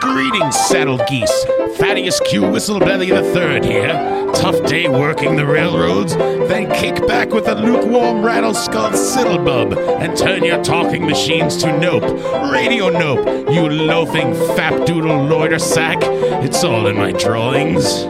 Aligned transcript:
Greetings, 0.00 0.56
saddle 0.58 0.98
geese. 1.08 1.44
Thaddeus 1.76 2.20
Q. 2.20 2.50
Whistlebelly 2.50 3.08
III 3.08 3.60
here. 3.66 3.92
Tough 4.34 4.64
day 4.66 4.88
working 4.88 5.36
the 5.36 5.44
railroads? 5.44 6.16
Then 6.16 6.70
kick 6.74 7.06
back 7.06 7.30
with 7.30 7.46
a 7.48 7.54
lukewarm 7.54 8.24
rattle 8.24 8.54
skulled 8.54 8.94
Siddlebub 8.94 9.76
and 10.00 10.16
turn 10.16 10.44
your 10.44 10.62
talking 10.64 11.04
machines 11.04 11.56
to 11.58 11.78
nope. 11.78 12.02
Radio 12.50 12.88
nope, 12.88 13.26
you 13.50 13.68
loafing 13.68 14.32
fap 14.56 14.86
doodle 14.86 15.24
loiter 15.24 15.58
sack. 15.58 15.98
It's 16.44 16.64
all 16.64 16.86
in 16.86 16.96
my 16.96 17.12
drawings. 17.12 18.04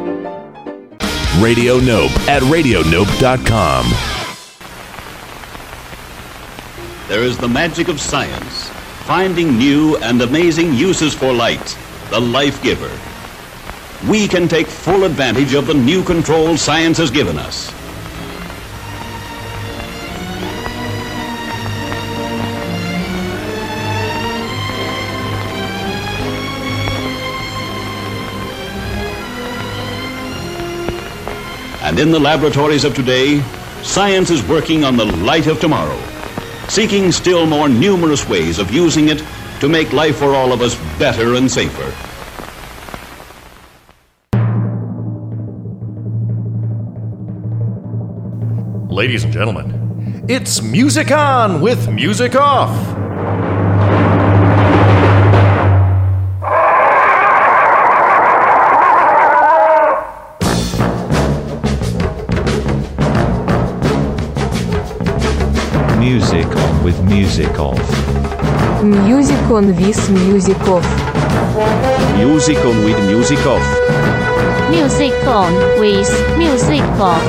Radio 1.40 1.78
Nope 1.78 2.10
at 2.28 2.42
radionope.com. 2.42 3.86
There 7.08 7.22
is 7.22 7.38
the 7.38 7.48
magic 7.48 7.88
of 7.88 7.98
science, 7.98 8.59
finding 9.10 9.58
new 9.58 9.96
and 9.96 10.22
amazing 10.22 10.72
uses 10.72 11.12
for 11.12 11.32
light, 11.32 11.76
the 12.10 12.20
life 12.20 12.62
giver. 12.62 12.96
We 14.08 14.28
can 14.28 14.46
take 14.46 14.68
full 14.68 15.02
advantage 15.02 15.52
of 15.52 15.66
the 15.66 15.74
new 15.74 16.04
control 16.04 16.56
science 16.56 16.96
has 16.98 17.10
given 17.10 17.36
us. 17.36 17.72
And 31.82 31.98
in 31.98 32.12
the 32.12 32.20
laboratories 32.20 32.84
of 32.84 32.94
today, 32.94 33.42
science 33.82 34.30
is 34.30 34.46
working 34.46 34.84
on 34.84 34.96
the 34.96 35.06
light 35.06 35.48
of 35.48 35.58
tomorrow, 35.58 35.98
seeking 36.70 37.10
still 37.10 37.46
more 37.46 37.68
numerous 37.68 38.28
ways 38.28 38.60
of 38.60 38.70
using 38.70 39.08
it 39.08 39.20
to 39.58 39.68
make 39.68 39.92
life 39.92 40.16
for 40.16 40.36
all 40.36 40.52
of 40.52 40.62
us 40.62 40.76
better 41.00 41.34
and 41.34 41.50
safer. 41.50 41.92
Ladies 48.88 49.24
and 49.24 49.32
gentlemen, 49.32 50.24
it's 50.28 50.62
Music 50.62 51.10
On 51.10 51.60
with 51.60 51.90
Music 51.90 52.36
Off. 52.36 52.70
Music 65.98 66.46
on 66.46 66.69
with 66.82 67.02
music 67.04 67.58
off. 67.58 67.78
Music 68.82 69.38
on 69.50 69.66
with 69.66 70.10
music 70.10 70.58
off. 70.62 70.84
Music 72.16 72.56
on 72.58 72.84
with 72.84 72.98
music 73.06 73.38
off. 73.46 74.70
Music 74.70 75.12
on 75.26 75.52
with 75.78 76.38
music 76.38 76.82
off. 77.00 77.24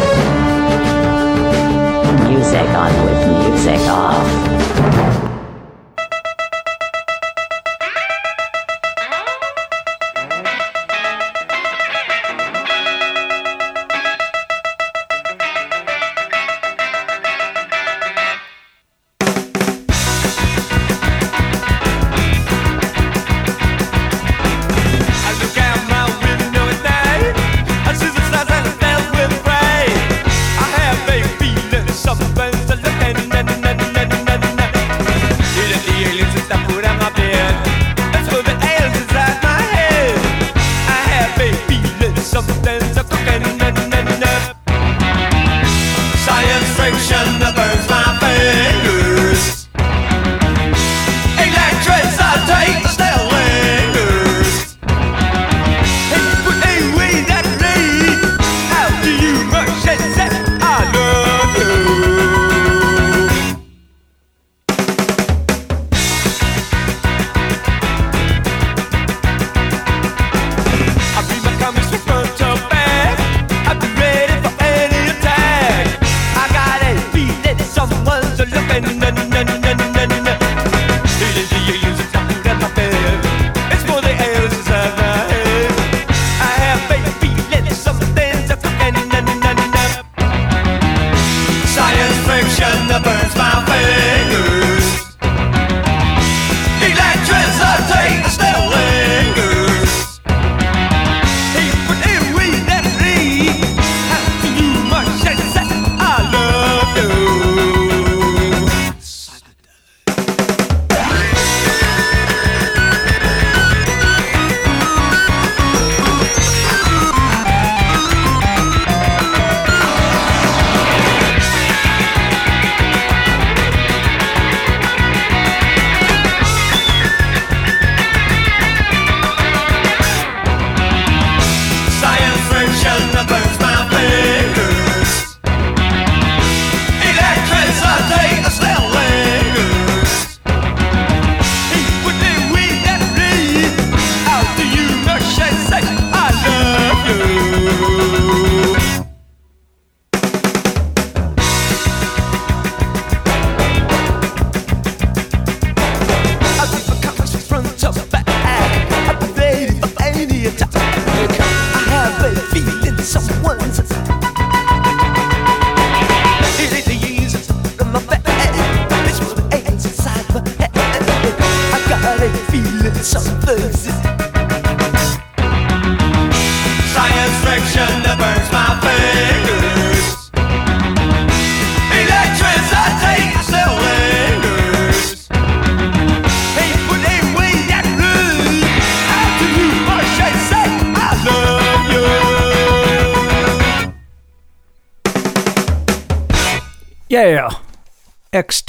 Music 2.29 2.69
on 2.69 2.93
with 3.05 3.51
music 3.51 3.81
off. 3.89 5.00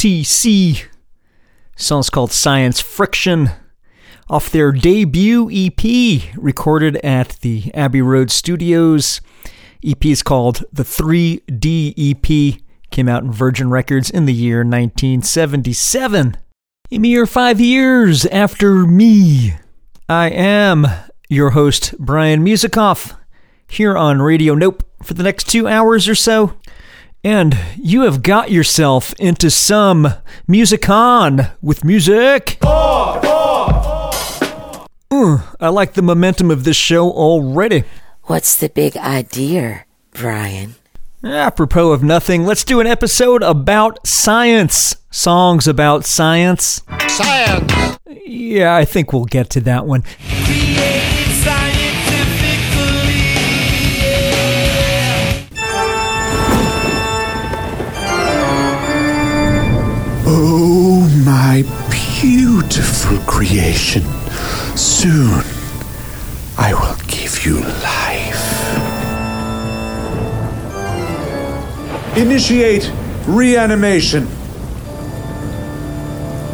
XTC. 0.02 0.86
Song's 1.76 2.10
called 2.10 2.32
Science 2.32 2.80
Friction 2.80 3.50
off 4.28 4.50
their 4.50 4.72
debut 4.72 5.48
EP 5.52 6.34
recorded 6.36 6.96
at 7.04 7.38
the 7.42 7.70
Abbey 7.72 8.02
Road 8.02 8.32
Studios. 8.32 9.20
EP 9.84 10.04
is 10.04 10.24
called 10.24 10.64
the 10.72 10.82
3D 10.82 11.94
EP. 11.96 12.60
Came 12.90 13.08
out 13.08 13.22
in 13.22 13.30
Virgin 13.30 13.70
Records 13.70 14.10
in 14.10 14.26
the 14.26 14.34
year 14.34 14.64
1977. 14.64 16.36
A 16.90 16.98
mere 16.98 17.24
five 17.24 17.60
years 17.60 18.26
after 18.26 18.84
me, 18.84 19.54
I 20.08 20.30
am 20.30 20.84
your 21.28 21.50
host, 21.50 21.94
Brian 22.00 22.44
Musikoff, 22.44 23.16
here 23.68 23.96
on 23.96 24.20
Radio 24.20 24.56
Nope 24.56 24.82
for 25.00 25.14
the 25.14 25.22
next 25.22 25.48
two 25.48 25.68
hours 25.68 26.08
or 26.08 26.16
so. 26.16 26.54
And 27.24 27.56
you 27.76 28.02
have 28.02 28.20
got 28.22 28.50
yourself 28.50 29.14
into 29.20 29.48
some 29.48 30.08
music 30.48 30.90
on 30.90 31.52
with 31.60 31.84
music. 31.84 32.58
Uh, 32.62 33.20
I 35.60 35.68
like 35.68 35.92
the 35.92 36.02
momentum 36.02 36.50
of 36.50 36.64
this 36.64 36.76
show 36.76 37.08
already. 37.08 37.84
What's 38.24 38.56
the 38.56 38.68
big 38.68 38.96
idea, 38.96 39.84
Brian? 40.12 40.74
Apropos 41.22 41.92
of 41.92 42.02
nothing, 42.02 42.44
let's 42.44 42.64
do 42.64 42.80
an 42.80 42.88
episode 42.88 43.44
about 43.44 44.04
science. 44.04 44.96
Songs 45.12 45.68
about 45.68 46.04
science. 46.04 46.82
Science! 47.06 47.98
Yeah, 48.26 48.74
I 48.74 48.84
think 48.84 49.12
we'll 49.12 49.26
get 49.26 49.48
to 49.50 49.60
that 49.60 49.86
one. 49.86 50.02
Oh, 60.34 61.06
my 61.26 61.62
beautiful 61.90 63.18
creation. 63.30 64.02
Soon 64.74 65.44
I 66.56 66.72
will 66.72 66.96
give 67.06 67.44
you 67.44 67.60
life. 67.60 68.40
Initiate 72.16 72.90
reanimation. 73.26 74.26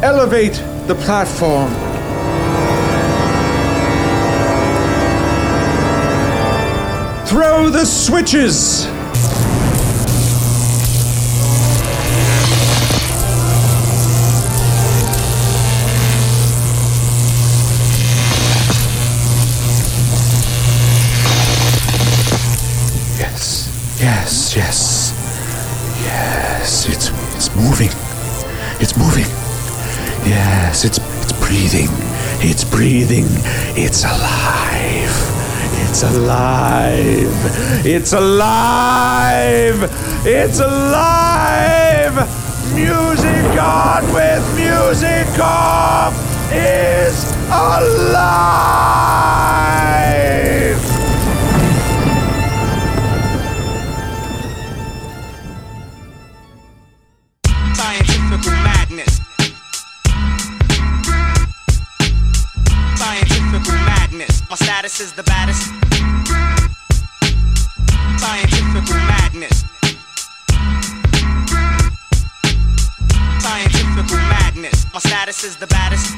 Elevate 0.03 0.61
the 0.87 0.95
platform. 0.95 1.71
Throw 7.25 7.69
the 7.69 7.85
switches! 7.85 8.98
Yes, 23.99 24.55
yes, 24.55 25.11
yes. 26.05 26.87
It's 26.87 27.09
it's 27.35 27.53
moving. 27.53 27.89
It's 28.79 28.95
moving. 28.97 29.25
Yes, 30.25 30.85
it's 30.85 30.99
it's 31.21 31.33
breathing. 31.33 31.89
It's 32.39 32.63
breathing. 32.63 33.25
It's 33.75 34.05
alive. 34.05 35.11
It's 35.83 36.03
alive. 36.03 37.85
It's 37.85 38.13
alive. 38.13 39.91
It's 40.25 40.59
alive. 40.61 42.15
Music 42.73 43.59
on 43.59 44.13
with 44.13 44.43
music 44.55 45.27
off 45.41 46.15
is 46.53 47.33
alive. 47.51 48.29
My 64.49 64.55
status 64.55 64.99
is 64.99 65.11
the 65.13 65.21
baddest. 65.21 65.61
Scientific 68.19 68.95
madness. 68.95 69.63
Scientific 73.39 74.11
madness. 74.11 74.85
My 74.91 74.99
status 75.01 75.43
is 75.43 75.55
the 75.55 75.67
baddest. 75.67 76.15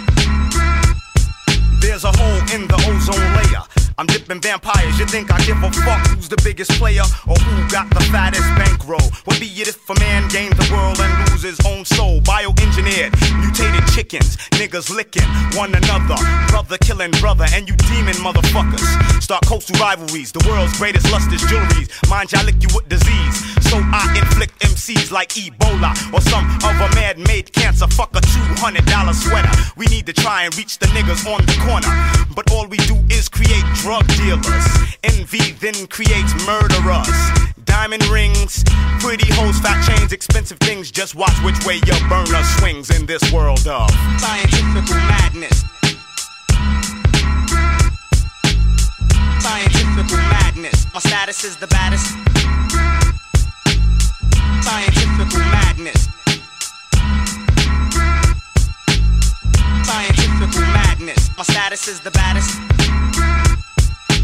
There's 1.82 2.06
a 2.06 2.12
hole 2.16 2.40
in 2.56 2.70
the 2.70 2.76
ozone 2.88 3.36
layer. 3.36 3.81
I'm 4.02 4.08
dipping 4.08 4.42
vampires. 4.42 4.98
You 4.98 5.06
think 5.06 5.32
I 5.32 5.38
give 5.46 5.62
a 5.62 5.70
fuck 5.70 6.02
who's 6.08 6.28
the 6.28 6.42
biggest 6.44 6.72
player 6.82 7.06
or 7.30 7.38
who 7.38 7.70
got 7.70 7.88
the 7.94 8.02
fattest 8.10 8.50
bankroll? 8.58 9.06
What 9.26 9.40
be 9.40 9.46
it 9.46 9.68
if 9.68 9.88
a 9.88 9.94
man 10.00 10.28
gains 10.30 10.58
the 10.58 10.66
world 10.74 10.98
and 10.98 11.30
loses 11.30 11.44
his 11.44 11.60
own 11.70 11.86
soul? 11.86 12.20
Bioengineered, 12.22 13.14
mutated 13.38 13.86
chickens, 13.94 14.38
niggas 14.58 14.90
licking 14.90 15.30
one 15.54 15.76
another, 15.76 16.18
brother 16.50 16.80
killing 16.82 17.12
brother, 17.22 17.46
and 17.54 17.70
you 17.70 17.76
demon 17.94 18.18
motherfuckers. 18.26 18.82
Start 19.22 19.46
coastal 19.46 19.78
rivalries, 19.78 20.32
the 20.32 20.42
world's 20.50 20.76
greatest 20.80 21.06
lustrous 21.12 21.44
jewelries. 21.46 21.94
Mind 22.10 22.32
y'all 22.32 22.44
lick 22.44 22.58
you 22.58 22.74
with 22.74 22.90
disease, 22.90 23.38
so 23.72 23.80
I 23.80 24.04
inflict 24.20 24.60
MCs 24.60 25.12
like 25.12 25.30
Ebola 25.30 25.96
or 26.12 26.20
some 26.20 26.44
other 26.62 26.94
mad 26.94 27.18
made 27.18 27.54
cancer. 27.54 27.88
Fuck 27.88 28.12
a 28.18 28.20
$200 28.20 28.84
sweater. 29.16 29.50
We 29.78 29.86
need 29.86 30.06
to 30.08 30.14
try 30.14 30.44
and 30.44 30.54
reach 30.58 30.78
the 30.78 30.88
niggas 30.88 31.24
on 31.24 31.40
the 31.46 31.56
corner, 31.64 31.88
but 32.36 32.52
all 32.52 32.68
we 32.68 32.76
do 32.92 32.98
is 33.10 33.30
create 33.30 33.64
drug 33.76 34.06
dealers. 34.20 34.68
Envy 35.04 35.56
then 35.64 35.88
creates 35.88 36.34
murderers. 36.46 37.08
Diamond 37.64 38.06
rings, 38.10 38.66
pretty 39.00 39.32
hoes, 39.36 39.58
fat 39.60 39.80
chains, 39.88 40.12
expensive 40.12 40.60
things. 40.60 40.92
Just 40.92 41.16
watch 41.16 41.38
which 41.46 41.66
way 41.66 41.80
your 41.88 42.00
burner 42.10 42.44
swings 42.60 42.90
in 42.90 43.06
this 43.06 43.24
world 43.32 43.66
of 43.70 43.90
scientific 44.20 44.84
madness. 45.08 45.64
Scientific 49.40 50.18
madness. 50.28 50.94
My 50.94 51.00
status 51.00 51.46
is 51.46 51.56
the 51.56 51.68
baddest. 51.68 53.01
Madness. 55.82 56.08
Scientific 59.84 60.62
madness. 60.62 61.30
My 61.36 61.44
status 61.44 61.88
is 61.88 62.00
the 62.02 62.12
baddest. 62.12 62.60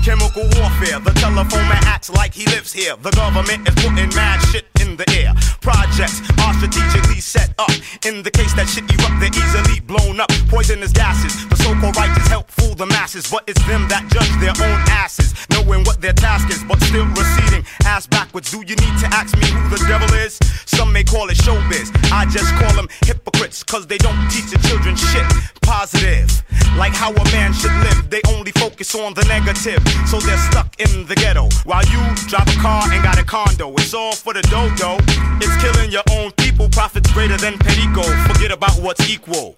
Chemical 0.04 0.44
warfare, 0.59 0.99
the 0.99 1.14
telephone 1.16 1.68
man 1.68 1.83
acts 1.85 2.11
like 2.11 2.35
he 2.35 2.45
lives 2.45 2.71
here. 2.71 2.95
The 3.02 3.09
government 3.11 3.68
is 3.68 3.73
putting 3.73 4.09
mad 4.14 4.40
shit 4.52 4.68
in 4.81 4.97
the 4.97 5.09
air. 5.09 5.33
Projects 5.68 6.21
are 6.47 6.54
strategically 6.54 7.19
set 7.19 7.54
up. 7.59 7.69
In 8.06 8.24
the 8.24 8.31
case 8.31 8.54
that 8.54 8.71
shit 8.71 8.88
erupt, 8.88 9.19
they're 9.19 9.36
easily 9.36 9.81
blown 9.83 10.18
up. 10.21 10.31
Poisonous 10.47 10.94
gases, 10.94 11.36
the 11.50 11.57
so-called 11.57 11.97
righteous 11.97 12.26
help 12.28 12.50
fool 12.50 12.74
the 12.74 12.86
masses, 12.86 13.30
but 13.30 13.44
it's 13.47 13.59
them 13.68 13.83
that 13.92 14.07
judge 14.07 14.31
their 14.40 14.56
own 14.64 14.80
asses, 14.88 15.36
knowing 15.52 15.83
what 15.83 16.00
their 16.00 16.14
task 16.14 16.47
is, 16.50 16.64
but 16.64 16.80
still 16.88 17.04
receding. 17.19 17.66
Ass 17.83 18.07
backwards, 18.07 18.50
do 18.50 18.64
you 18.64 18.80
need 18.80 18.95
to 19.04 19.07
ask 19.12 19.36
me 19.36 19.44
who 19.44 19.68
the 19.68 19.83
devil 19.92 20.07
is? 20.16 20.40
Some 20.64 20.94
may 20.94 21.04
call 21.04 21.28
it 21.28 21.36
showbiz. 21.36 21.92
I 22.16 22.24
just 22.31 22.47
call 22.56 22.71
them 22.71 22.88
hypocrites, 23.04 23.62
cause 23.64 23.86
they 23.88 23.97
don't 23.97 24.16
teach 24.31 24.47
the 24.47 24.64
children 24.69 24.95
shit 24.95 25.28
positive. 25.68 26.31
Like 26.78 26.94
how 26.94 27.12
a 27.12 27.26
man 27.36 27.52
should 27.52 27.76
live, 27.83 28.09
they 28.09 28.21
only 28.30 28.52
focus 28.52 28.95
on 28.95 29.14
the 29.14 29.26
negative. 29.26 29.83
So 30.07 30.19
they're 30.19 30.38
stuck 30.38 30.80
in 30.80 31.06
the 31.07 31.16
ghetto. 31.16 31.50
While 31.66 31.83
you 31.92 32.00
drive 32.31 32.47
a 32.47 32.57
car 32.62 32.88
and 32.88 33.04
got 33.04 33.19
a 33.19 33.26
condo, 33.26 33.74
it's 33.76 33.94
all 33.94 34.14
for 34.14 34.33
the 34.33 34.44
dodo. 34.44 34.95
It's 35.44 35.56
killing 35.59 35.92
your 35.92 36.04
own 36.11 36.31
people, 36.33 36.69
profits 36.69 37.11
greater 37.14 37.37
than 37.37 37.57
Perico. 37.59 38.04
Forget 38.28 38.52
about 38.52 38.76
what's 38.81 39.09
equal 39.09 39.56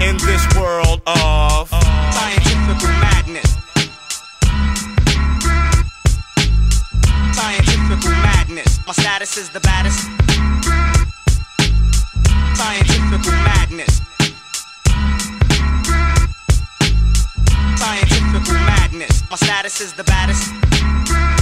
in 0.00 0.16
this 0.18 0.42
world 0.56 1.00
of 1.06 1.68
scientific 1.68 2.88
madness. 3.00 3.50
Scientific 7.34 8.10
madness. 8.10 8.78
My 8.86 8.92
status 8.92 9.36
is 9.36 9.50
the 9.50 9.60
baddest. 9.60 10.00
Scientific 12.56 13.32
madness. 13.50 14.00
Scientific 17.78 18.52
madness. 18.52 19.22
My 19.30 19.36
status 19.36 19.80
is 19.80 19.92
the 19.92 20.04
baddest. 20.04 21.41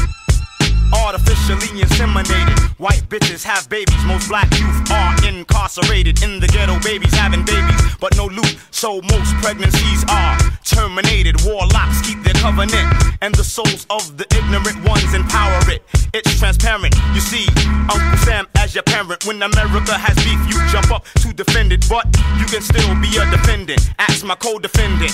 Artificially 0.92 1.80
inseminated. 1.80 2.58
White 2.78 3.08
bitches 3.08 3.44
have 3.44 3.68
babies. 3.68 4.02
Most 4.04 4.28
black 4.28 4.50
youth 4.58 4.90
are 4.90 5.14
incarcerated. 5.26 6.22
In 6.22 6.40
the 6.40 6.46
ghetto, 6.46 6.78
babies 6.80 7.14
having 7.14 7.44
babies, 7.44 7.80
but 8.00 8.16
no 8.16 8.26
loot. 8.26 8.58
So 8.70 9.00
most 9.02 9.34
pregnancies 9.42 10.04
are 10.08 10.38
terminated. 10.64 11.36
Warlocks 11.44 12.00
keep 12.02 12.22
their 12.22 12.34
covenant, 12.34 12.88
and 13.20 13.34
the 13.34 13.44
souls 13.44 13.86
of 13.90 14.16
the 14.16 14.26
ignorant 14.36 14.82
ones 14.88 15.12
empower 15.14 15.60
it. 15.70 15.82
It's 16.12 16.38
transparent. 16.38 16.94
You 17.14 17.20
see, 17.20 17.46
Uncle 17.90 18.18
Sam 18.24 18.46
as 18.56 18.74
your 18.74 18.84
parent. 18.84 19.26
When 19.26 19.42
America 19.42 19.94
has 19.96 20.16
beef, 20.24 20.40
you 20.48 20.58
jump 20.70 20.90
up 20.90 21.04
to 21.22 21.32
defend 21.32 21.72
it, 21.72 21.86
but 21.88 22.06
you 22.38 22.46
can 22.46 22.62
still 22.62 22.94
be 23.00 23.10
a 23.18 23.30
defendant. 23.30 23.80
Ask 23.98 24.24
my 24.24 24.34
co-defendant, 24.34 25.12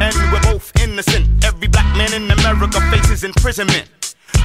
and 0.00 0.14
we're 0.32 0.40
both 0.52 0.72
innocent. 0.80 1.44
Every 1.44 1.68
black 1.68 1.88
man 1.96 2.12
in 2.14 2.30
America 2.30 2.80
faces 2.90 3.24
imprisonment, 3.24 3.88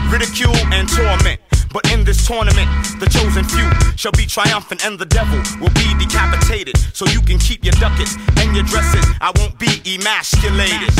ridicule, 0.09 0.55
and 0.71 0.87
torment. 0.89 1.39
But 1.73 1.91
in 1.91 2.03
this 2.03 2.27
tournament, 2.27 2.69
the 2.99 3.09
chosen 3.09 3.43
few 3.45 3.65
shall 3.97 4.11
be 4.11 4.27
triumphant 4.27 4.85
and 4.85 4.99
the 4.99 5.05
devil 5.05 5.41
will 5.59 5.73
be 5.73 5.89
decapitated. 5.97 6.77
So 6.93 7.07
you 7.07 7.19
can 7.19 7.39
keep 7.39 7.65
your 7.65 7.73
ducats 7.81 8.15
and 8.37 8.55
your 8.55 8.63
dresses. 8.65 9.03
I 9.19 9.33
won't 9.37 9.57
be 9.57 9.81
emasculated 9.83 10.93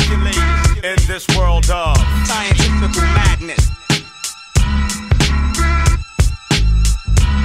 in 0.82 0.98
this 1.06 1.28
world 1.38 1.70
of 1.70 1.96
scientific 2.26 3.02
madness. 3.14 3.62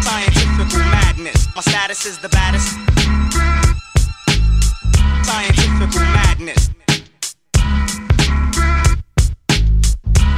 Scientific 0.01 0.79
madness. 0.89 1.47
My 1.55 1.61
status 1.61 2.07
is 2.07 2.17
the 2.17 2.29
baddest. 2.29 2.73
Scientific 5.23 6.01
madness. 6.01 6.69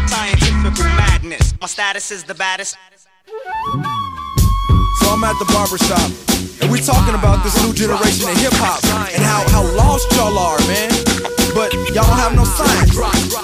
Scientific 0.08 0.86
madness. 0.98 1.54
My 1.60 1.68
status 1.68 2.12
is 2.12 2.24
the 2.24 2.36
baddest. 2.36 2.78
So 5.00 5.10
I'm 5.10 5.24
at 5.24 5.38
the 5.40 5.46
barbershop, 5.54 6.12
and 6.62 6.72
we're 6.72 6.84
talking 6.84 7.16
about 7.16 7.44
this 7.44 7.56
new 7.64 7.74
generation 7.74 8.30
of 8.30 8.38
hip 8.38 8.54
hop 8.56 8.84
and 9.14 9.24
how, 9.24 9.48
how 9.50 9.64
lost 9.76 10.12
y'all 10.14 10.38
are, 10.38 10.60
man. 10.68 11.41
But 11.54 11.74
y'all 11.92 12.08
don't 12.08 12.18
have 12.18 12.36
no 12.36 12.46
science. 12.46 12.96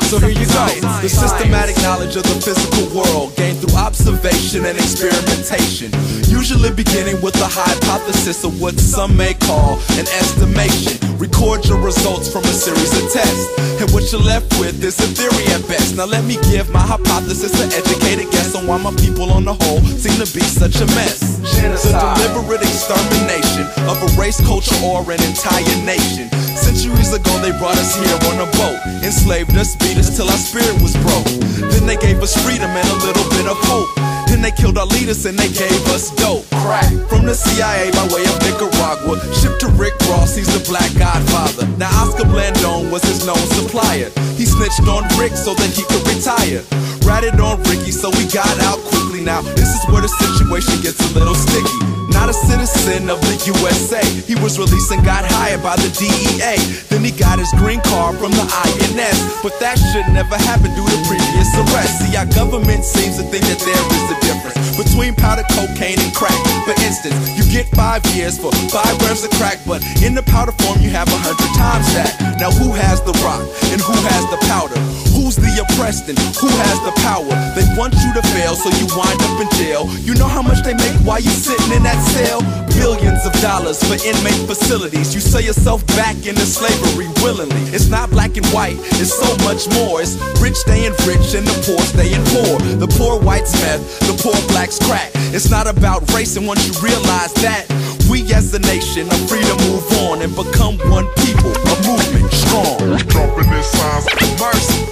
So 0.08 0.20
here 0.20 0.32
you 0.32 0.48
go. 0.48 0.64
The 1.04 1.10
systematic 1.10 1.76
knowledge 1.84 2.16
of 2.16 2.24
the 2.24 2.40
physical 2.40 2.88
world 2.96 3.36
gained 3.36 3.60
through 3.60 3.76
observation 3.76 4.66
and 4.66 4.78
experimentation. 4.78 5.92
Usually 6.32 6.72
beginning 6.72 7.20
with 7.22 7.36
a 7.44 7.50
hypothesis 7.52 8.44
of 8.44 8.62
what 8.62 8.80
some 8.80 9.18
may 9.18 9.34
call 9.34 9.76
an 10.00 10.08
estimation. 10.16 10.96
Record 11.20 11.66
your 11.66 11.80
results 11.84 12.32
from 12.32 12.44
a 12.46 12.56
series 12.56 12.96
of 12.96 13.12
tests. 13.12 13.46
And 13.84 13.92
what 13.92 14.08
you're 14.12 14.24
left 14.24 14.56
with 14.58 14.82
is 14.84 14.98
a 15.04 15.08
theory 15.12 15.46
at 15.52 15.68
best. 15.68 15.98
Now 15.98 16.06
let 16.06 16.24
me 16.24 16.40
give 16.50 16.72
my 16.72 16.80
hypothesis 16.80 17.52
an 17.60 17.74
educated 17.76 18.32
guess 18.32 18.56
on 18.56 18.66
why 18.68 18.78
my 18.82 18.96
people 18.96 19.30
on 19.32 19.44
the 19.44 19.54
whole 19.54 19.82
seem 20.00 20.16
to 20.24 20.28
be 20.32 20.48
such 20.48 20.80
a 20.80 20.88
mess. 20.96 21.44
The 21.60 21.92
deliberate 21.92 22.62
extermination 22.64 23.68
of 23.92 24.00
a 24.00 24.10
race, 24.20 24.40
culture, 24.48 24.80
or 24.80 25.04
an 25.12 25.22
entire 25.22 25.76
nation. 25.84 26.32
Centuries 26.58 27.14
ago, 27.14 27.32
they 27.40 27.54
brought 27.62 27.78
us 27.78 27.94
here 27.94 28.18
on 28.34 28.42
a 28.42 28.50
boat, 28.58 28.80
enslaved 29.06 29.56
us, 29.56 29.76
beat 29.78 29.98
us 29.98 30.16
till 30.18 30.28
our 30.28 30.42
spirit 30.42 30.74
was 30.82 30.98
broke. 31.06 31.30
Then 31.72 31.86
they 31.86 31.98
gave 31.98 32.22
us 32.22 32.34
freedom 32.44 32.70
and 32.70 32.88
a 32.90 32.98
little 33.06 33.28
bit 33.30 33.46
of 33.46 33.58
hope. 33.70 33.88
Then 34.28 34.42
they 34.42 34.52
killed 34.52 34.78
our 34.78 34.86
leaders 34.86 35.26
and 35.26 35.38
they 35.38 35.48
gave 35.48 35.82
us 35.94 36.12
dope. 36.18 36.46
Crack 36.66 36.90
from 37.08 37.26
the 37.26 37.34
CIA 37.34 37.92
by 37.92 38.06
way 38.10 38.26
of 38.26 38.36
Nicaragua. 38.44 39.22
Shipped 39.34 39.62
to 39.62 39.70
Rick 39.80 39.94
Ross, 40.10 40.36
he's 40.36 40.52
the 40.52 40.64
black 40.68 40.92
godfather. 40.98 41.66
Now 41.78 41.90
Oscar 42.04 42.26
Blandon 42.26 42.92
was 42.92 43.04
his 43.04 43.26
known 43.26 43.42
supplier. 43.56 44.10
He 44.36 44.46
snitched 44.46 44.86
on 44.90 45.08
Rick 45.18 45.34
so 45.38 45.54
that 45.56 45.72
he 45.72 45.84
could 45.88 46.04
retire. 46.10 46.62
Ratted 47.08 47.40
on 47.40 47.64
Ricky, 47.64 47.96
so 47.96 48.12
we 48.20 48.28
got 48.28 48.52
out 48.68 48.84
quickly. 48.84 49.24
Now 49.24 49.40
this 49.56 49.72
is 49.72 49.82
where 49.88 50.04
the 50.04 50.12
situation 50.12 50.84
gets 50.84 51.00
a 51.00 51.10
little 51.16 51.34
sticky. 51.34 51.80
Not 52.12 52.28
a 52.28 52.34
citizen 52.36 53.08
of 53.08 53.22
the 53.24 53.36
USA. 53.48 54.04
He 54.28 54.36
was 54.44 54.60
released 54.60 54.92
and 54.92 55.00
got 55.06 55.24
hired 55.24 55.64
by 55.64 55.80
the 55.80 55.88
DEA. 55.96 56.60
Then 56.92 57.08
he 57.08 57.12
got 57.16 57.40
his 57.40 57.48
green 57.56 57.80
card 57.88 58.20
from 58.20 58.36
the 58.36 58.44
INS. 58.44 59.40
But 59.40 59.56
that 59.64 59.80
should 59.80 60.12
never 60.12 60.36
happen 60.36 60.76
due 60.76 60.84
to 60.84 61.00
previous 61.08 61.48
arrests. 61.56 62.04
See, 62.04 62.12
our 62.20 62.28
government 62.36 62.84
seems 62.84 63.16
to 63.16 63.24
think 63.32 63.48
that 63.48 63.64
there 63.64 63.84
is 63.96 64.06
a 64.12 64.18
difference 64.28 64.58
between 64.76 65.16
powder 65.16 65.48
cocaine 65.56 66.00
and 66.04 66.12
crack. 66.12 66.36
For 66.68 66.76
instance, 66.84 67.16
you 67.40 67.48
get 67.48 67.70
five 67.72 68.04
years 68.12 68.38
for 68.38 68.52
five 68.68 68.98
grams 69.00 69.24
of 69.24 69.32
crack, 69.40 69.64
but 69.64 69.80
in 70.04 70.14
the 70.14 70.24
powder 70.24 70.52
form 70.64 70.82
you 70.84 70.92
have 70.92 71.08
a 71.08 71.20
hundred 71.24 71.52
times 71.56 71.88
that. 71.96 72.38
Now 72.42 72.52
who 72.52 72.74
has 72.74 73.00
the 73.02 73.14
rock 73.26 73.42
and 73.72 73.80
who 73.82 73.96
has 74.12 74.24
the 74.34 74.40
powder? 74.50 74.78
Who's 75.14 75.36
the 75.36 75.54
oppressed 75.66 76.10
and 76.10 76.18
who 76.38 76.50
has 76.66 76.78
the 76.86 76.94
power? 77.04 77.34
They 77.56 77.66
want 77.78 77.94
you 78.02 78.12
to 78.14 78.24
fail, 78.34 78.56
so 78.56 78.70
you 78.78 78.88
wind 78.96 79.20
up 79.22 79.42
in 79.42 79.50
jail. 79.58 79.90
You 80.02 80.14
know 80.16 80.28
how 80.28 80.42
much 80.42 80.64
they 80.64 80.74
make 80.74 80.94
while 81.06 81.20
you're 81.20 81.32
sitting 81.34 81.72
in 81.76 81.84
that 81.84 82.00
cell? 82.14 82.42
Billions 82.78 83.26
of 83.26 83.34
dollars 83.42 83.82
for 83.82 83.98
inmate 84.06 84.46
facilities. 84.46 85.14
You 85.14 85.22
sell 85.22 85.42
yourself 85.42 85.86
back 85.98 86.16
into 86.26 86.46
slavery 86.46 87.10
willingly. 87.24 87.62
It's 87.74 87.90
not 87.90 88.10
black 88.10 88.38
and 88.38 88.46
white, 88.48 88.78
it's 89.02 89.14
so 89.14 89.30
much 89.46 89.68
more. 89.74 90.02
It's 90.02 90.16
rich 90.42 90.56
staying 90.56 90.94
rich 91.06 91.34
and 91.34 91.46
the 91.46 91.58
poor 91.66 91.82
staying 91.82 92.24
poor. 92.34 92.60
The 92.78 92.88
poor 92.88 93.20
whites 93.20 93.54
meth, 93.62 93.82
the 94.06 94.16
poor 94.22 94.38
blacks 94.50 94.80
crack. 94.80 95.12
It's 95.34 95.50
not 95.50 95.68
about 95.68 96.08
race, 96.14 96.38
and 96.38 96.48
once 96.48 96.66
you 96.68 96.74
realize 96.82 97.34
that, 97.46 97.66
we 98.10 98.24
as 98.34 98.54
a 98.54 98.60
nation 98.60 99.08
are 99.10 99.24
free 99.28 99.44
to 99.44 99.56
move 99.68 99.84
on 100.08 100.22
and 100.22 100.34
become 100.34 100.78
one 100.90 101.08
people, 101.26 101.52
a 101.52 101.76
movement 101.84 102.32
strong. 102.32 102.78
Dropping 103.12 103.52
in 103.52 103.64
signs, 103.64 104.06
mercy. 104.40 104.86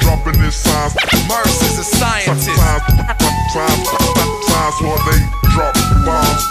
Dropping 0.00 0.40
in 0.42 0.52
signs, 0.52 0.94
mercy's 1.34 1.78
a 1.78 1.84
scientist. 1.84 2.46
Sometimes, 2.46 3.88
sometimes 4.14 4.76
while 4.82 5.02
they 5.08 5.20
drop 5.50 5.74
bombs. 6.06 6.44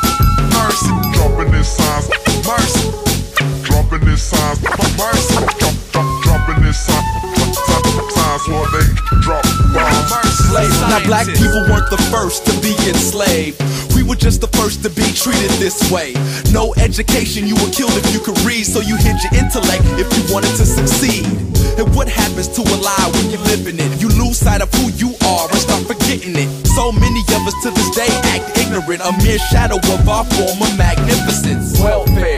Mercy. 0.52 0.92
Dropping 1.16 1.54
in 1.54 1.64
signs, 1.64 2.08
mercy. 2.44 2.84
Dropping 3.64 4.04
in 4.08 4.18
signs, 4.18 4.60
mercy. 5.00 5.36
Drop, 5.60 5.76
drop, 5.92 6.08
dropping 6.24 6.64
in 6.68 6.74
signs, 6.74 7.08
sometimes 7.64 8.44
while 8.52 8.70
they 8.76 8.88
drop 9.24 9.46
bombs. 9.74 10.52
Now 10.92 11.04
black 11.06 11.28
people 11.28 11.64
weren't 11.72 11.90
the 11.90 12.02
first 12.12 12.46
to 12.46 12.54
be 12.62 12.76
enslaved. 12.88 13.60
We 14.04 14.10
were 14.10 14.20
just 14.20 14.42
the 14.42 14.52
first 14.60 14.84
to 14.84 14.92
be 14.92 15.08
treated 15.16 15.48
this 15.64 15.80
way. 15.88 16.12
No 16.52 16.76
education, 16.76 17.48
you 17.48 17.56
were 17.64 17.72
killed 17.72 17.96
if 17.96 18.04
you 18.12 18.20
could 18.20 18.36
read, 18.44 18.68
so 18.68 18.84
you 18.84 19.00
hid 19.00 19.16
your 19.24 19.32
intellect 19.40 19.80
if 19.96 20.12
you 20.12 20.28
wanted 20.28 20.52
to 20.60 20.68
succeed. 20.68 21.24
And 21.80 21.88
what 21.96 22.12
happens 22.12 22.52
to 22.60 22.68
a 22.68 22.78
lie 22.84 23.10
when 23.16 23.32
you 23.32 23.40
live 23.48 23.64
in 23.64 23.80
it? 23.80 23.88
You 24.04 24.12
lose 24.20 24.44
sight 24.44 24.60
of 24.60 24.68
who 24.76 24.92
you 25.00 25.16
are 25.24 25.48
and 25.48 25.56
start 25.56 25.88
forgetting 25.88 26.36
it. 26.36 26.52
So 26.76 26.92
many 26.92 27.24
of 27.32 27.48
us 27.48 27.56
to 27.64 27.72
this 27.72 27.96
day 27.96 28.12
act 28.36 28.44
ignorant, 28.60 29.00
a 29.08 29.16
mere 29.24 29.40
shadow 29.40 29.80
of 29.80 30.04
our 30.04 30.28
former 30.36 30.68
magnificence. 30.76 31.80
Welfare. 31.80 32.36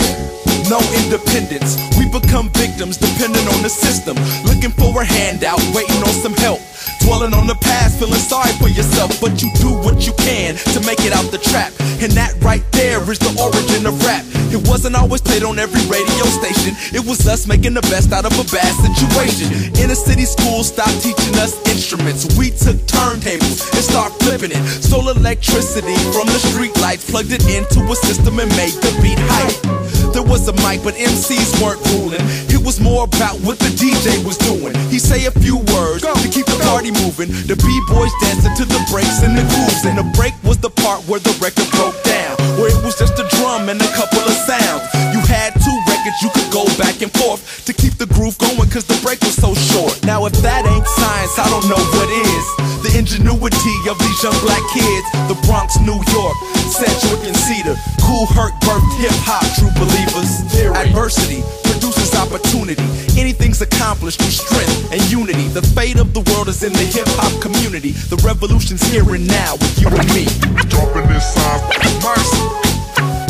No 0.69 0.77
independence. 1.01 1.81
We 1.97 2.05
become 2.05 2.53
victims 2.53 2.97
depending 2.97 3.45
on 3.57 3.65
the 3.65 3.73
system. 3.73 4.13
Looking 4.45 4.69
for 4.69 5.01
a 5.01 5.05
handout, 5.05 5.61
waiting 5.73 5.97
on 6.05 6.13
some 6.13 6.37
help. 6.45 6.61
Dwelling 7.05 7.37
on 7.37 7.45
the 7.45 7.53
past, 7.61 7.99
feeling 7.99 8.17
sorry 8.17 8.51
for 8.57 8.67
yourself, 8.67 9.13
but 9.21 9.37
you 9.37 9.53
do 9.61 9.69
what 9.85 10.07
you 10.07 10.13
can 10.17 10.57
to 10.73 10.81
make 10.89 11.05
it 11.05 11.13
out 11.13 11.29
the 11.29 11.37
trap. 11.37 11.69
And 12.01 12.11
that 12.17 12.33
right 12.41 12.65
there 12.73 12.97
is 13.05 13.19
the 13.21 13.29
origin 13.37 13.85
of 13.85 13.93
rap. 14.01 14.25
It 14.49 14.65
wasn't 14.67 14.97
always 14.97 15.21
played 15.21 15.43
on 15.43 15.59
every 15.59 15.85
radio 15.85 16.25
station. 16.33 16.73
It 16.97 17.05
was 17.05 17.27
us 17.27 17.45
making 17.45 17.75
the 17.77 17.85
best 17.93 18.11
out 18.11 18.25
of 18.25 18.33
a 18.33 18.45
bad 18.49 18.73
situation. 18.81 19.53
Inner 19.77 19.93
city 19.93 20.25
schools 20.25 20.73
stopped 20.73 20.97
teaching 21.05 21.37
us 21.37 21.53
instruments. 21.69 22.25
We 22.41 22.49
took 22.49 22.81
turntables 22.89 23.61
and 23.69 23.83
started 23.85 24.17
flipping 24.25 24.51
it. 24.57 24.63
Stole 24.81 25.09
electricity 25.13 25.93
from 26.09 26.25
the 26.25 26.41
street 26.41 26.73
lights, 26.81 27.05
plugged 27.05 27.31
it 27.31 27.45
into 27.45 27.85
a 27.85 27.95
system 28.01 28.39
and 28.41 28.49
made 28.57 28.73
the 28.81 28.91
beat 29.05 29.21
hype. 29.29 29.84
There 30.15 30.23
was 30.23 30.47
a 30.47 30.55
mic, 30.63 30.79
but 30.79 30.95
MCs 30.95 31.59
weren't 31.59 31.83
ruling. 31.91 32.23
It 32.47 32.63
was 32.63 32.79
more 32.79 33.03
about 33.03 33.35
what 33.43 33.59
the 33.59 33.67
DJ 33.75 34.23
was 34.23 34.39
doing. 34.39 34.71
He 34.87 34.97
say 34.97 35.27
a 35.27 35.31
few 35.43 35.59
words 35.75 36.07
to 36.07 36.27
keep 36.31 36.47
the 36.47 36.55
party 36.63 36.87
moving. 37.03 37.35
The 37.51 37.59
b-boys 37.59 38.15
dancing 38.23 38.55
to 38.55 38.63
the 38.63 38.79
breaks 38.87 39.19
and 39.27 39.35
the 39.35 39.43
grooves. 39.43 39.83
And 39.83 39.99
the 39.99 40.07
break 40.15 40.31
was 40.39 40.55
the 40.63 40.71
part 40.71 41.03
where 41.11 41.19
the 41.19 41.35
record 41.43 41.67
broke 41.75 41.99
down. 42.07 42.39
Where 42.55 42.71
it 42.71 42.79
was 42.79 42.95
just 42.95 43.19
a 43.19 43.27
drum 43.35 43.67
and 43.67 43.75
a 43.75 43.91
couple 43.91 44.23
of 44.23 44.31
sounds. 44.47 44.87
You 45.11 45.19
had 45.27 45.51
two 45.59 45.77
records 45.83 46.15
you 46.23 46.31
could 46.31 46.47
go 46.47 46.63
back 46.79 47.03
and 47.03 47.11
forth 47.11 47.67
to 47.67 47.75
keep 47.75 47.99
the 47.99 48.07
groove 48.07 48.39
going 48.39 48.71
cause 48.71 48.87
the 48.87 48.95
break 49.03 49.19
was 49.19 49.35
so 49.35 49.51
short. 49.51 49.99
Now 50.07 50.23
if 50.31 50.35
that 50.39 50.63
ain't 50.63 50.87
science, 50.87 51.35
I 51.35 51.51
don't 51.51 51.67
know 51.67 51.83
what 51.91 52.07
is. 52.07 52.64
Ingenuity 52.95 53.75
of 53.91 53.99
these 53.99 54.23
young 54.23 54.39
black 54.39 54.63
kids. 54.71 55.03
The 55.27 55.35
Bronx, 55.43 55.75
New 55.83 55.99
York, 56.15 56.35
Sedgwick 56.71 57.27
and 57.27 57.35
Cedar. 57.35 57.75
Kool 57.99 58.23
Herc 58.31 58.55
birthed 58.63 58.87
hip 58.95 59.11
hop, 59.27 59.43
true 59.59 59.67
believers. 59.75 60.47
Adversity 60.71 61.43
produces 61.67 62.15
opportunity. 62.15 62.87
Anything's 63.19 63.59
accomplished 63.59 64.23
through 64.23 64.31
strength 64.31 64.95
and 64.95 65.03
unity. 65.11 65.51
The 65.51 65.61
fate 65.61 65.99
of 65.99 66.13
the 66.13 66.23
world 66.31 66.47
is 66.47 66.63
in 66.63 66.71
the 66.71 66.87
hip 66.87 67.07
hop 67.19 67.35
community. 67.43 67.91
The 67.91 68.15
revolution's 68.23 68.81
here 68.87 69.03
and 69.03 69.27
now 69.27 69.59
with 69.59 69.75
you 69.75 69.91
and 69.91 70.07
me. 70.15 70.23
Dropping 70.71 71.11
in 71.11 71.19
signs, 71.19 71.67
mercy. 71.99 72.39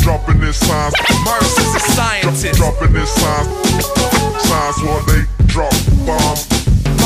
Dropping 0.05 0.45
in 0.45 0.53
signs, 0.53 0.93
mercy's 1.25 1.73
a 1.73 1.81
scientist. 1.97 2.53
Dropping 2.61 2.93
in 2.93 3.07
signs, 3.09 3.49
signs 4.45 4.77
while 4.85 5.01
they 5.09 5.25
drop 5.49 5.73
bombs. 6.05 6.54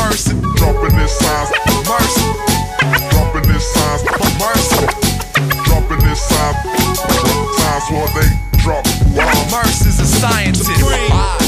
Mercy. 0.09 0.33
Dropping 0.55 0.97
in 0.97 1.07
signs, 1.07 1.51
mercy. 1.87 2.25
Dropping 3.11 3.47
in 3.47 3.59
signs, 3.59 4.01
mercy. 4.41 4.87
Dropping 5.65 6.01
in 6.01 6.15
signs, 6.15 6.99
signs 7.59 7.85
while 7.91 8.09
they 8.15 8.27
drop. 8.57 8.83
Mercy's 9.51 9.99
a 9.99 10.07
scientist. 10.07 10.71
I 10.83 11.38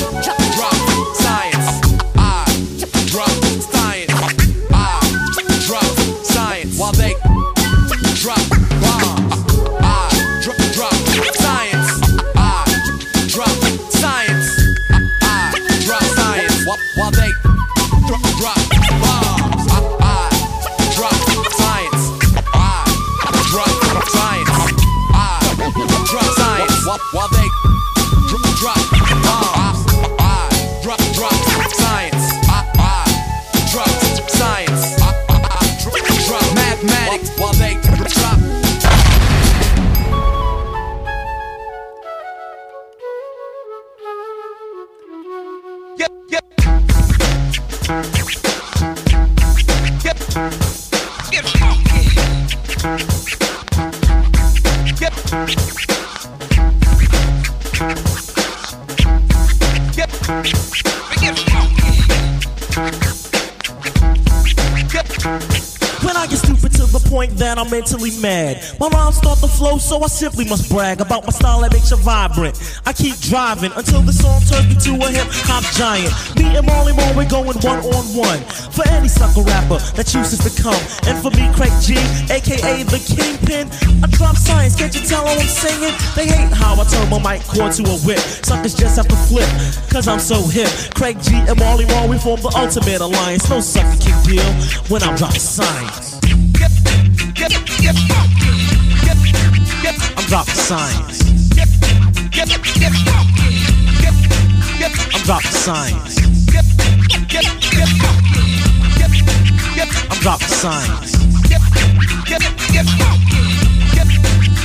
While, 26.83 26.97
while 27.11 27.27
they 27.27 27.50
I'm 67.61 67.69
mentally 67.69 68.09
mad, 68.17 68.57
my 68.79 68.87
rhymes 68.87 69.17
start 69.17 69.37
to 69.37 69.47
flow, 69.47 69.77
so 69.77 70.01
I 70.01 70.07
simply 70.07 70.45
must 70.49 70.67
brag 70.67 70.99
about 70.99 71.25
my 71.25 71.29
style 71.29 71.61
that 71.61 71.71
makes 71.71 71.91
you 71.91 71.97
vibrant. 71.97 72.57
I 72.87 72.91
keep 72.91 73.13
driving 73.21 73.71
until 73.77 74.01
the 74.01 74.11
song 74.11 74.41
turns 74.49 74.65
me 74.65 74.81
to 74.89 75.05
a 75.05 75.09
hip 75.13 75.29
hop 75.45 75.61
giant. 75.77 76.09
Me 76.41 76.57
and 76.57 76.65
Marley 76.65 76.97
Marl, 76.97 77.13
we're 77.13 77.29
going 77.29 77.53
one 77.61 77.85
on 77.85 78.05
one. 78.17 78.41
For 78.73 78.81
any 78.89 79.07
sucker 79.07 79.45
rapper 79.45 79.77
that 79.93 80.09
chooses 80.09 80.41
to 80.41 80.49
come, 80.57 80.81
and 81.05 81.21
for 81.21 81.29
me, 81.37 81.53
Craig 81.53 81.69
G, 81.85 82.01
aka 82.33 82.81
the 82.81 82.97
Kingpin, 82.97 83.69
I 84.01 84.09
drop 84.09 84.41
science. 84.41 84.73
Can't 84.73 84.89
you 84.97 85.05
tell 85.05 85.21
how 85.21 85.37
I'm 85.37 85.45
singing? 85.45 85.93
They 86.17 86.25
hate 86.33 86.49
how 86.57 86.73
I 86.73 86.83
turn 86.89 87.13
my 87.13 87.21
mic 87.21 87.45
cord 87.45 87.77
to 87.77 87.85
a 87.85 87.97
whip. 88.01 88.25
Suckers 88.41 88.73
just 88.73 88.97
have 88.97 89.05
to 89.05 89.19
flip, 89.29 89.45
cause 89.93 90.09
I'm 90.09 90.17
so 90.17 90.41
hip. 90.49 90.73
Craig 90.97 91.21
G 91.21 91.37
and 91.37 91.59
Marley 91.61 91.85
Marl, 91.93 92.09
we 92.09 92.17
form 92.17 92.41
the 92.41 92.49
ultimate 92.57 93.05
alliance. 93.05 93.45
No 93.53 93.61
sucker 93.61 94.01
can 94.01 94.17
deal 94.25 94.49
when 94.89 95.05
I'm 95.05 95.13
dropping 95.13 95.45
science. 95.45 96.17
Yep, 97.41 97.49
yep. 97.81 97.95
Yep, 99.01 99.17
yep. 99.81 99.95
I'm 100.15 100.25
dropping 100.25 100.53
science. 100.53 101.25
Yep, 101.57 101.69
yep, 102.37 102.47
yep. 102.77 102.93
Yep, 103.97 104.13
yep. 104.77 104.91
I'm 105.11 105.21
dropping 105.25 105.49
science. 105.49 106.21
Yep, 106.53 106.65
yep, 107.33 107.45
yep. 107.73 107.89
Yep, 108.99 109.11
yep. 109.75 109.87
I'm 110.11 110.19
dropping 110.19 110.47
science. 110.49 111.17
Yep, 111.49 111.61
yep, 112.29 112.41
yep. 112.75 112.85
Yep, 113.95 114.07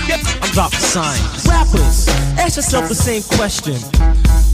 yep. 0.06 0.20
I'm 0.42 0.50
dropping 0.50 0.78
science. 0.78 1.48
Rappers, 1.48 2.08
ask 2.36 2.56
yourself 2.56 2.88
the 2.88 2.94
same 2.94 3.22
question. 3.22 3.80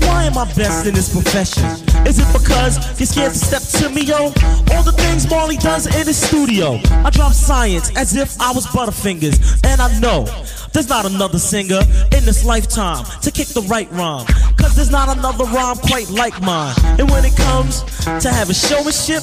Why 0.07 0.25
am 0.25 0.39
I 0.39 0.45
best 0.55 0.87
in 0.87 0.95
this 0.95 1.13
profession? 1.13 1.65
Is 2.07 2.19
it 2.19 2.27
because 2.33 2.77
you're 2.99 3.07
scared 3.07 3.33
to 3.33 3.39
step 3.39 3.63
to 3.81 3.89
me, 3.95 4.03
yo? 4.03 4.33
All 4.73 4.83
the 4.83 4.95
things 4.97 5.29
Marley 5.31 5.57
does 5.57 5.87
in 5.87 6.07
his 6.07 6.17
studio. 6.17 6.81
I 7.05 7.11
drop 7.11 7.33
science 7.33 7.91
as 7.97 8.17
if 8.17 8.41
I 8.41 8.53
was 8.53 8.67
Butterfingers. 8.67 9.39
And 9.65 9.81
I 9.81 9.99
know 10.01 10.27
there's 10.73 10.89
not 10.89 11.05
another 11.05 11.39
singer 11.39 11.81
in 12.17 12.25
this 12.25 12.45
lifetime 12.45 13.05
to 13.23 13.31
kick 13.31 13.49
the 13.49 13.63
right 13.63 13.91
rhyme. 13.93 14.27
Cause 14.57 14.75
there's 14.75 14.91
not 14.91 15.17
another 15.17 15.45
rhyme 15.45 15.77
quite 15.77 16.09
like 16.11 16.41
mine. 16.43 16.75
And 16.99 17.11
when 17.11 17.25
it 17.25 17.37
comes 17.37 17.83
to 18.05 18.29
having 18.31 18.55
showmanship, 18.55 19.23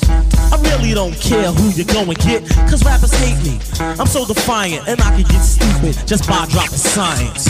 I 0.54 0.60
really 0.72 0.94
don't 0.94 1.16
care 1.20 1.52
who 1.52 1.70
you 1.70 1.86
go 1.86 2.02
and 2.02 2.18
get. 2.20 2.48
Cause 2.70 2.84
rappers 2.86 3.14
hate 3.14 3.42
me. 3.44 3.60
I'm 4.00 4.08
so 4.08 4.26
defiant 4.26 4.88
and 4.88 5.02
I 5.02 5.10
can 5.10 5.24
get 5.24 5.42
stupid 5.42 6.08
just 6.08 6.28
by 6.28 6.46
dropping 6.48 6.78
science. 6.78 7.50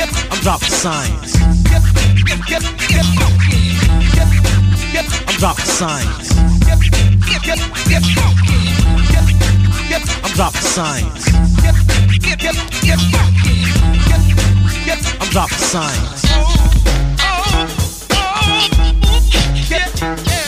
I'm 0.00 0.40
dropping 0.40 0.68
yep. 4.94 5.04
I'm 5.28 5.36
dropping 5.36 5.64
yep, 6.66 7.58
yep. 7.88 8.04
Yep, 9.10 9.26
yep. 9.90 10.02
I'm 10.24 10.30
dropping 10.32 10.62
science. 10.62 11.26
Yep, 11.62 11.76
yep, 12.22 12.40
yep, 12.40 12.54
yep. 12.82 13.00
Yep, 20.00 20.39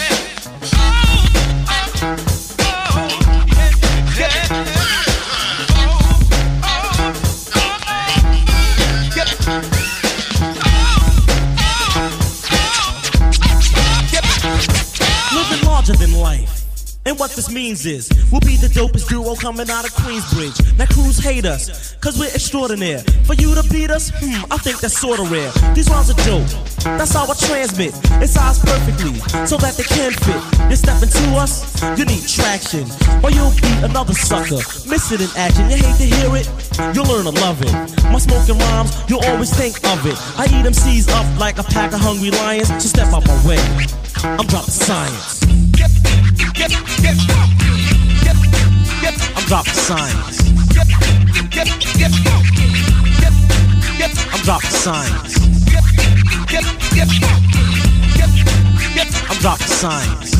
And 17.12 17.20
what 17.20 17.32
this 17.32 17.50
means 17.50 17.84
is, 17.84 18.08
we'll 18.32 18.40
be 18.40 18.56
the 18.56 18.72
dopest 18.72 19.06
duo 19.10 19.36
coming 19.36 19.68
out 19.68 19.84
of 19.84 19.92
Queensbridge. 19.92 20.56
Now 20.78 20.86
crews 20.86 21.18
hate 21.18 21.44
us, 21.44 21.92
cause 22.00 22.18
we're 22.18 22.32
extraordinaire. 22.32 23.04
For 23.28 23.34
you 23.34 23.54
to 23.54 23.62
beat 23.68 23.90
us, 23.90 24.08
hmm, 24.16 24.48
I 24.50 24.56
think 24.56 24.80
that's 24.80 24.96
sorta 24.96 25.28
rare. 25.28 25.52
These 25.76 25.90
rhymes 25.90 26.08
are 26.08 26.16
dope, 26.24 26.48
that's 26.96 27.12
how 27.12 27.28
I 27.28 27.36
transmit. 27.36 27.92
It 28.24 28.32
size 28.32 28.64
perfectly, 28.64 29.12
so 29.44 29.60
that 29.60 29.76
they 29.76 29.84
can 29.84 30.16
fit. 30.24 30.40
You're 30.72 30.80
stepping 30.80 31.12
to 31.12 31.36
us, 31.36 31.60
you 32.00 32.08
need 32.08 32.24
traction. 32.24 32.88
Or 33.20 33.28
you'll 33.28 33.52
beat 33.60 33.84
another 33.84 34.16
sucker, 34.16 34.64
miss 34.88 35.12
it 35.12 35.20
in 35.20 35.28
action. 35.36 35.68
You 35.68 35.84
hate 35.84 36.00
to 36.00 36.08
hear 36.08 36.32
it, 36.32 36.48
you'll 36.96 37.12
learn 37.12 37.28
to 37.28 37.36
love 37.44 37.60
it. 37.60 37.76
My 38.08 38.24
smoking 38.24 38.56
rhymes, 38.56 38.96
you'll 39.12 39.24
always 39.28 39.52
think 39.52 39.76
of 39.84 40.00
it. 40.08 40.16
I 40.40 40.48
eat 40.48 40.64
them 40.64 40.72
C's 40.72 41.12
up 41.12 41.28
like 41.36 41.58
a 41.58 41.64
pack 41.76 41.92
of 41.92 42.00
hungry 42.00 42.30
lions, 42.30 42.72
so 42.80 42.88
step 42.88 43.12
out 43.12 43.28
my 43.28 43.36
way. 43.44 43.60
I'm 44.24 44.48
dropping 44.48 44.72
science. 44.72 45.41
I'm 46.62 46.68
dropping 49.48 49.74
yep. 49.74 50.36
I'm 54.32 54.42
dropping 54.44 54.70
yep. 58.94 59.08
I'm 59.30 59.38
dropping 59.38 59.66
science. 59.66 60.32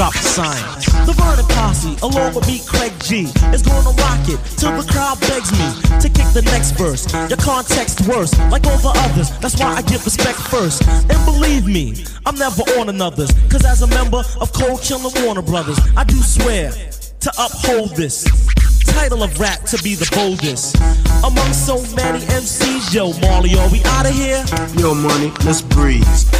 I'm 0.00 0.12
dropping 0.12 0.28
science. 0.32 0.86
The 1.04 1.12
Vernon 1.12 1.44
Posse, 1.52 1.96
along 2.00 2.34
with 2.34 2.46
me, 2.46 2.60
Craig 2.64 2.92
G, 3.00 3.28
is 3.52 3.60
gonna 3.60 3.90
rock 4.00 4.24
it 4.32 4.40
till 4.56 4.72
the 4.72 4.86
crowd 4.90 5.20
begs 5.20 5.52
me 5.52 5.68
to 6.00 6.08
kick 6.08 6.24
the 6.32 6.40
next 6.40 6.72
verse. 6.72 7.04
Your 7.28 7.36
context 7.36 8.08
worse, 8.08 8.32
like 8.48 8.64
all 8.66 8.78
the 8.78 8.96
others. 8.96 9.28
That's 9.40 9.60
why 9.60 9.76
I 9.76 9.82
give 9.82 10.02
respect 10.06 10.38
first. 10.38 10.88
And 10.88 11.24
believe 11.26 11.66
me, 11.66 12.02
I'm 12.24 12.36
never 12.36 12.62
on 12.80 12.88
another's. 12.88 13.30
Cause 13.50 13.64
as 13.66 13.82
a 13.82 13.86
member 13.88 14.22
of 14.40 14.52
Cold 14.54 14.80
Chillin' 14.80 15.12
Warner 15.22 15.42
Brothers, 15.42 15.78
I 15.94 16.04
do 16.04 16.16
swear 16.16 16.72
to 16.72 17.30
uphold 17.38 17.90
this 17.94 18.24
title 18.86 19.22
of 19.22 19.38
rap 19.38 19.64
to 19.64 19.82
be 19.82 19.96
the 19.96 20.08
boldest. 20.16 20.76
Among 21.20 21.52
so 21.52 21.76
many 21.94 22.24
MCs, 22.24 22.94
yo, 22.94 23.12
Marley, 23.20 23.52
are 23.58 23.68
we 23.68 23.84
out 23.84 24.08
of 24.08 24.14
here? 24.14 24.42
Yo, 24.80 24.94
money, 24.94 25.30
let's 25.44 25.60
breeze. 25.60 26.30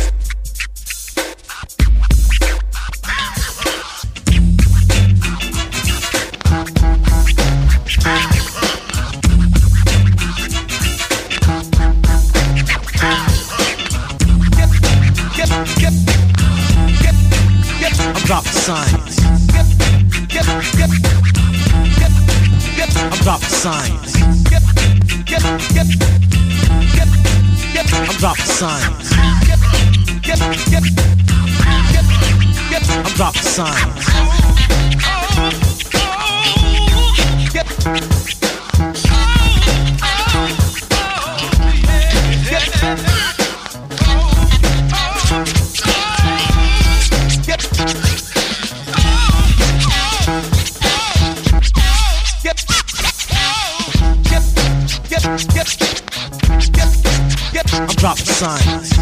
I'm 28.62 28.82
dropping 33.14 33.40
science. 33.40 34.09
Science. 58.40 58.98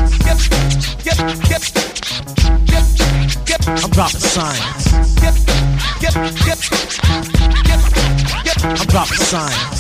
I'm 3.85 3.91
dropping 3.91 4.19
science. 4.19 4.93
I'm 8.65 8.87
dropping 8.89 9.17
science. 9.19 9.78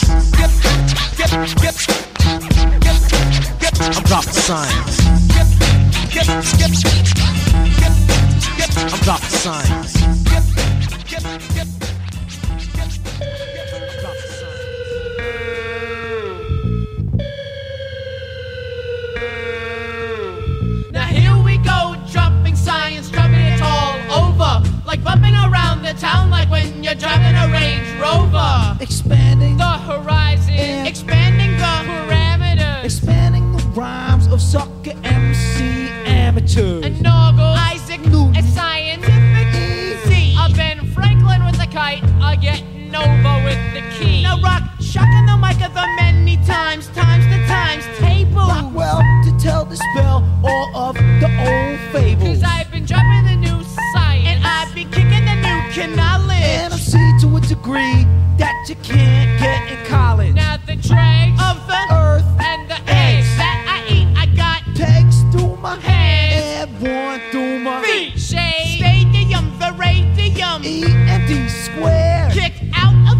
Getting 42.91 43.09
over 43.09 43.45
with 43.45 43.75
the 43.75 43.83
key. 43.99 44.23
Now 44.23 44.41
rock, 44.41 44.63
shocking 44.81 45.27
the 45.27 45.37
mic 45.37 45.61
of 45.63 45.75
the 45.75 45.87
many 45.97 46.37
times, 46.39 46.89
times 46.89 47.25
the 47.27 47.45
times 47.47 47.85
table. 47.99 48.37
Rockwell 48.37 49.03
to 49.25 49.39
tell 49.39 49.67
the 49.67 49.77
spell 49.77 50.25
all 50.43 50.89
of 50.89 50.95
the 50.97 51.29
old 51.39 51.79
fables. 51.93 52.41
Cause 52.41 52.43
I've 52.43 52.71
been 52.71 52.87
dropping 52.87 53.25
the 53.27 53.37
new 53.37 53.63
science, 53.93 54.27
and 54.27 54.43
I've 54.43 54.75
been 54.75 54.91
kicking 54.91 55.25
the 55.27 55.35
new 55.35 55.97
knowledge. 55.97 56.33
And 56.33 56.73
I'm 56.73 56.79
see 56.79 57.13
to 57.21 57.37
a 57.37 57.41
degree 57.41 58.07
that 58.39 58.67
you 58.69 58.77
can't 58.77 59.39
get 59.39 59.71
in 59.71 59.87
college. 59.87 60.35
Now 60.35 60.57
the 60.57 60.77
dregs 60.77 61.41
of 61.43 61.67
the 61.67 61.83
earth 61.93 62.25
and 62.41 62.71
the 62.71 62.81
eggs 62.91 63.29
that 63.37 63.59
I 63.69 63.93
eat, 63.93 64.09
I 64.17 64.27
got 64.35 64.63
pegs 64.75 65.23
through 65.31 65.57
my 65.57 65.77
hands, 65.77 66.73
and 66.73 66.81
one 66.81 67.21
through 67.31 67.59
my 67.59 67.83
feet. 67.83 68.19
Shea, 68.19 68.79
stadium, 68.79 69.59
the 69.59 69.75
radium, 69.79 70.65
E 70.65 70.85
empty 71.11 71.49
square. 71.49 72.28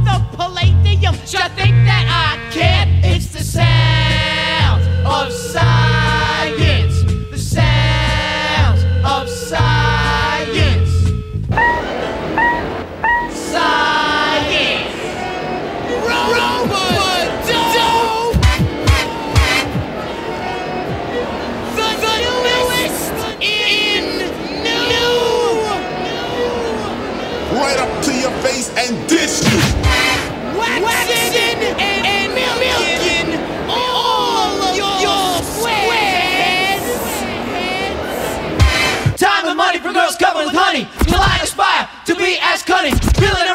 The 0.09 0.25
palladium. 0.37 1.15
Just 1.27 1.53
think 1.53 1.77
that 1.85 2.07
I 2.09 2.51
can't. 2.51 3.05
It's 3.05 3.27
the 3.27 3.45
sound 3.45 4.83
of 5.07 5.31
science. 5.31 5.98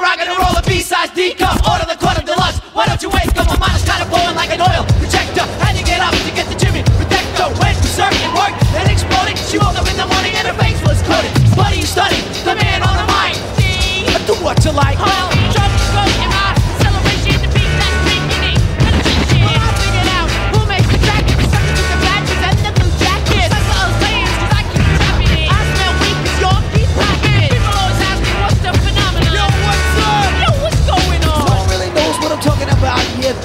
Feeling 0.03 0.27
and 0.27 0.35
roll 0.35 0.51
a 0.51 0.61
B-size 0.67 1.11
D 1.15 1.33
cup. 1.33 1.55
Order 1.63 1.87
the 1.87 1.95
quarter 1.95 2.19
deluxe. 2.21 2.59
Why 2.75 2.85
don't 2.85 3.01
you 3.01 3.07
wake 3.07 3.31
up? 3.39 3.47
My 3.47 3.55
mind 3.55 3.79
is 3.79 3.87
kind 3.87 4.03
of 4.03 4.09
blowing 4.11 4.35
like 4.35 4.51
an 4.51 4.59
oil 4.59 4.83
projector. 4.99 5.47
Had 5.63 5.79
you 5.79 5.85
get 5.85 6.03
up 6.03 6.11
to 6.11 6.31
get 6.35 6.43
the 6.51 6.59
Jimmy 6.59 6.83
protector. 6.83 7.47
Went 7.63 7.79
to 7.79 7.87
circuit 7.87 8.27
work 8.35 8.51
and 8.75 8.91
exploded. 8.91 9.39
She 9.47 9.57
woke 9.57 9.79
up 9.79 9.87
in 9.87 9.95
the 9.95 10.03
morning 10.03 10.35
and 10.35 10.51
her 10.51 10.57
face 10.59 10.75
was 10.83 10.99
coated. 11.07 11.31
What 11.55 11.71
are 11.71 11.79
you 11.79 11.87
studying? 11.87 12.23
The 12.43 12.51
man 12.51 12.83
on 12.83 12.99
the 12.99 13.07
mic. 13.15 13.39
Do 14.27 14.35
what 14.43 14.63
you 14.63 14.71
like. 14.71 14.99
Well, 14.99 15.32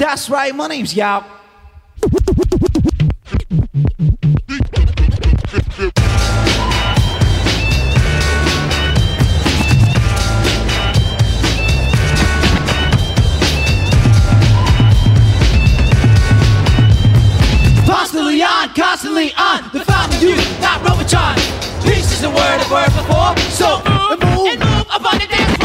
that's 0.08 0.30
right. 0.30 0.54
My 0.54 0.66
name's 0.68 0.96
Yao. 0.96 1.20
Constantly 17.84 18.42
on, 18.42 18.74
constantly 18.74 19.34
on. 19.36 19.70
The 19.74 19.84
fountain 19.84 20.22
youth, 20.22 20.60
not 20.62 20.80
Robotron. 20.88 21.36
Peace 21.84 22.12
is 22.12 22.22
a 22.22 22.30
word 22.30 22.38
I've 22.38 22.66
heard 22.66 22.86
before. 22.96 23.36
So 23.50 23.82
move, 23.84 24.22
move, 24.24 24.48
and 24.52 24.60
move 24.60 24.86
up 24.88 25.02
the 25.20 25.26
dance 25.28 25.57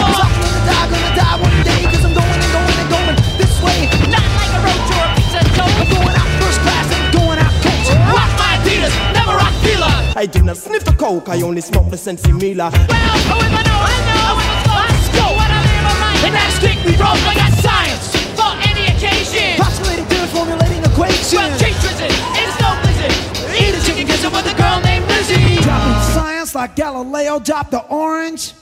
I 10.15 10.27
do 10.27 10.43
not 10.43 10.57
sniff 10.57 10.83
the 10.85 10.93
coke, 10.93 11.27
I 11.27 11.41
only 11.41 11.61
smoke 11.61 11.89
the 11.89 11.95
sinsemilla. 11.97 12.71
Well, 12.71 12.85
oh, 12.85 13.41
if 13.41 13.49
I 13.49 13.63
know, 13.65 13.79
I 13.81 13.97
know. 14.13 14.37
Let's 14.69 15.09
go. 15.09 15.25
What 15.33 15.49
I 15.49 15.59
live 15.65 15.89
a 15.89 15.93
life. 15.99 16.23
And 16.25 16.33
that's 16.37 16.59
kick 16.59 16.77
me 16.85 16.93
roll. 17.01 17.17
I 17.17 17.33
got 17.33 17.51
science 17.57 18.13
for 18.37 18.53
any 18.61 18.93
occasion. 18.93 19.57
Postulating 19.57 20.05
theories, 20.05 20.31
formulating 20.31 20.83
equations. 20.85 21.33
Well, 21.33 21.49
chase 21.57 21.81
blizzard, 21.81 22.13
it's 22.37 22.55
no 22.61 22.69
blizzard. 22.85 23.13
Eat 23.57 23.73
a 23.73 23.81
chicken 23.81 24.05
gizzard 24.05 24.31
with 24.31 24.45
a 24.45 24.55
girl 24.55 24.79
named 24.81 25.05
Lizzie. 25.09 25.61
Dropping 25.63 26.01
science 26.13 26.53
like 26.53 26.75
Galileo 26.75 27.39
dropped 27.39 27.71
the 27.71 27.81
orange. 27.89 28.53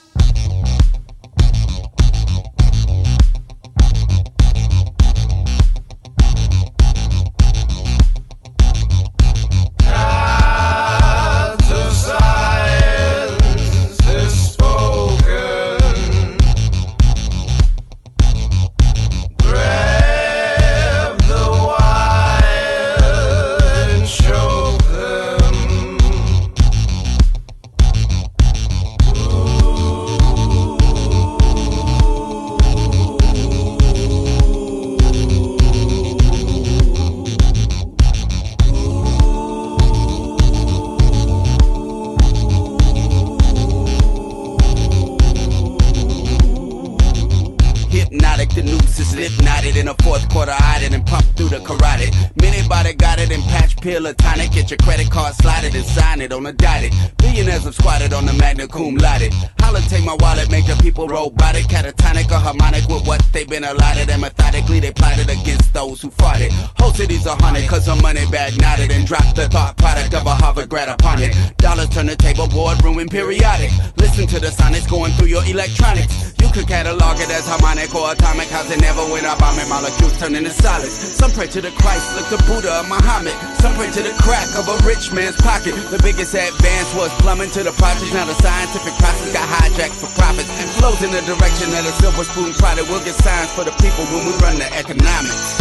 Billionaires 57.17 57.63
have 57.63 57.75
squatted 57.75 58.13
on 58.13 58.25
the 58.25 58.33
magna 58.33 58.67
cum 58.67 58.95
laude. 58.95 59.33
Holla, 59.59 59.81
take 59.81 60.03
my 60.03 60.15
wallet, 60.19 60.49
make 60.49 60.60
people 60.77 61.07
robotic, 61.07 61.65
catatonic 61.65 62.31
or 62.31 62.39
harmonic 62.39 62.87
with 62.87 63.05
what 63.07 63.21
they've 63.33 63.49
been 63.49 63.63
allotted. 63.63 64.09
And 64.09 64.21
methodically 64.21 64.79
they 64.79 64.91
plotted 64.91 65.29
against 65.29 65.73
those 65.73 66.01
who 66.01 66.09
fought 66.11 66.41
it. 66.41 66.51
Whole 66.79 66.93
cities 66.93 67.27
are 67.27 67.37
haunted 67.39 67.67
cause 67.67 67.85
her 67.87 67.95
money 68.01 68.25
bag 68.31 68.59
knotted 68.59 68.91
and 68.91 69.05
dropped 69.05 69.35
the 69.35 69.47
thought 69.49 69.77
product 69.77 70.13
of 70.13 70.25
a 70.25 70.35
Harvard 70.35 70.69
grad 70.69 70.89
upon 70.89 71.21
it. 71.21 71.35
Dollars 71.57 71.89
turn 71.89 72.07
the 72.07 72.15
table 72.15 72.47
board, 72.47 72.83
ruin 72.83 73.07
periodic. 73.07 73.71
Listen 73.97 74.27
to 74.27 74.39
the 74.39 74.47
sonics 74.47 74.89
going 74.89 75.11
through 75.13 75.27
your 75.27 75.45
electronics. 75.45 76.33
You 76.41 76.49
could 76.49 76.67
catalog 76.67 77.19
it 77.21 77.29
as 77.29 77.47
harmonic 77.47 77.93
or 77.95 78.11
atomic, 78.11 78.49
cause 78.49 78.69
it 78.71 78.81
never 78.81 79.05
went 79.13 79.25
up. 79.25 79.39
I'm 79.41 79.57
in 79.59 79.69
molecules 79.69 80.17
turning 80.19 80.43
to 80.43 80.49
solids. 80.49 80.91
Some 80.91 81.31
pray 81.31 81.47
to 81.47 81.61
the 81.61 81.71
Christ, 81.79 82.03
look 82.17 82.27
to 82.33 82.39
Buddha 82.49 82.81
or 82.81 82.87
Muhammad. 82.89 83.33
Some 83.61 83.73
pray 83.75 83.89
to 83.91 84.01
the 84.03 84.11
crack 84.19 84.49
of 84.59 84.67
a 84.67 84.75
rich 84.83 85.13
man's 85.13 85.39
pocket. 85.39 85.75
The 85.93 85.99
biggest 86.03 86.33
advance 86.35 86.91
was 86.95 87.09
plumbing 87.21 87.51
to 87.51 87.63
the 87.63 87.71
projects. 87.79 88.11
Now 88.13 88.25
the 88.25 88.35
scientific 88.41 88.93
process 88.99 89.31
got 89.31 89.47
hijacked 89.47 89.95
for 89.95 90.11
profits. 90.19 90.60
Flows 90.77 91.01
in 91.03 91.11
the 91.11 91.21
direction 91.21 91.69
of 91.73 91.83
the 91.83 91.91
silver 91.93 92.23
spoon 92.23 92.53
product 92.53 92.89
We'll 92.89 93.03
get 93.03 93.15
signs 93.15 93.51
for 93.53 93.63
the 93.63 93.71
people 93.81 94.05
when 94.05 94.25
we 94.25 94.33
run 94.37 94.57
the 94.57 94.69
economics. 94.73 95.60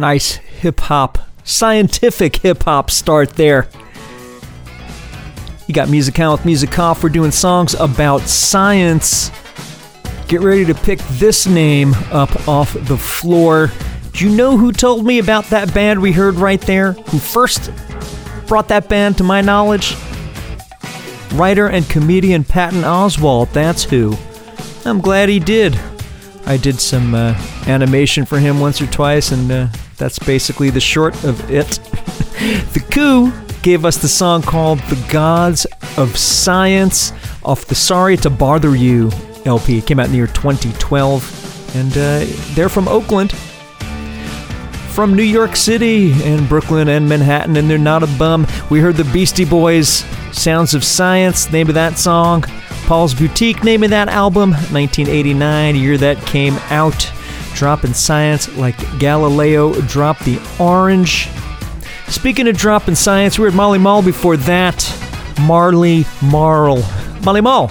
Nice 0.00 0.36
hip 0.36 0.80
hop, 0.80 1.18
scientific 1.44 2.36
hip 2.36 2.62
hop 2.62 2.90
start 2.90 3.34
there. 3.34 3.68
You 5.66 5.74
got 5.74 5.90
Music 5.90 6.18
On 6.18 6.32
with 6.32 6.46
Music 6.46 6.78
Off. 6.78 7.02
We're 7.02 7.10
doing 7.10 7.30
songs 7.30 7.74
about 7.74 8.22
science. 8.22 9.30
Get 10.26 10.40
ready 10.40 10.64
to 10.64 10.74
pick 10.74 11.00
this 11.10 11.46
name 11.46 11.92
up 12.12 12.48
off 12.48 12.72
the 12.72 12.96
floor. 12.96 13.70
Do 14.14 14.26
you 14.26 14.34
know 14.34 14.56
who 14.56 14.72
told 14.72 15.04
me 15.04 15.18
about 15.18 15.44
that 15.50 15.74
band 15.74 16.00
we 16.00 16.12
heard 16.12 16.36
right 16.36 16.62
there? 16.62 16.92
Who 16.92 17.18
first 17.18 17.70
brought 18.46 18.68
that 18.68 18.88
band 18.88 19.18
to 19.18 19.22
my 19.22 19.42
knowledge? 19.42 19.96
Writer 21.34 21.66
and 21.66 21.86
comedian 21.90 22.42
Patton 22.42 22.84
Oswalt, 22.84 23.52
that's 23.52 23.84
who. 23.84 24.16
I'm 24.86 25.02
glad 25.02 25.28
he 25.28 25.40
did. 25.40 25.78
I 26.46 26.56
did 26.56 26.80
some 26.80 27.14
uh, 27.14 27.34
animation 27.66 28.24
for 28.24 28.38
him 28.38 28.60
once 28.60 28.80
or 28.80 28.86
twice, 28.86 29.30
and 29.30 29.52
uh, 29.52 29.68
that's 30.00 30.18
basically 30.18 30.70
the 30.70 30.80
short 30.80 31.14
of 31.24 31.50
it. 31.50 31.68
the 32.72 32.84
Coup 32.90 33.30
gave 33.62 33.84
us 33.84 33.98
the 33.98 34.08
song 34.08 34.40
called 34.40 34.78
The 34.80 35.06
Gods 35.12 35.66
of 35.98 36.16
Science 36.16 37.12
off 37.44 37.66
the 37.66 37.74
Sorry 37.74 38.16
to 38.16 38.30
Bother 38.30 38.74
You 38.74 39.10
LP. 39.44 39.78
It 39.78 39.86
came 39.86 40.00
out 40.00 40.06
in 40.06 40.12
the 40.12 40.16
year 40.16 40.26
2012, 40.26 41.76
and 41.76 41.92
uh, 41.92 42.24
they're 42.54 42.70
from 42.70 42.88
Oakland. 42.88 43.32
From 44.92 45.14
New 45.14 45.22
York 45.22 45.54
City 45.54 46.12
and 46.24 46.48
Brooklyn 46.48 46.88
and 46.88 47.08
Manhattan, 47.08 47.56
and 47.56 47.70
they're 47.70 47.78
not 47.78 48.02
a 48.02 48.08
bum. 48.18 48.46
We 48.70 48.80
heard 48.80 48.96
the 48.96 49.04
Beastie 49.04 49.44
Boys, 49.44 50.04
Sounds 50.32 50.72
of 50.74 50.82
Science, 50.82 51.52
name 51.52 51.68
of 51.68 51.74
that 51.74 51.98
song. 51.98 52.42
Paul's 52.86 53.14
Boutique, 53.14 53.62
name 53.62 53.82
of 53.82 53.90
that 53.90 54.08
album, 54.08 54.50
1989, 54.50 55.76
year 55.76 55.98
that 55.98 56.18
came 56.26 56.54
out. 56.70 57.12
Dropping 57.60 57.92
science 57.92 58.48
like 58.56 58.74
Galileo 58.98 59.78
dropped 59.82 60.24
the 60.24 60.40
orange. 60.58 61.28
Speaking 62.08 62.48
of 62.48 62.56
dropping 62.56 62.94
science, 62.94 63.38
we 63.38 63.42
were 63.42 63.48
at 63.48 63.54
Molly 63.54 63.78
Mall 63.78 64.00
before 64.00 64.38
that. 64.38 64.82
Marley 65.42 66.06
Marl. 66.22 66.82
Molly 67.22 67.42
Mall. 67.42 67.66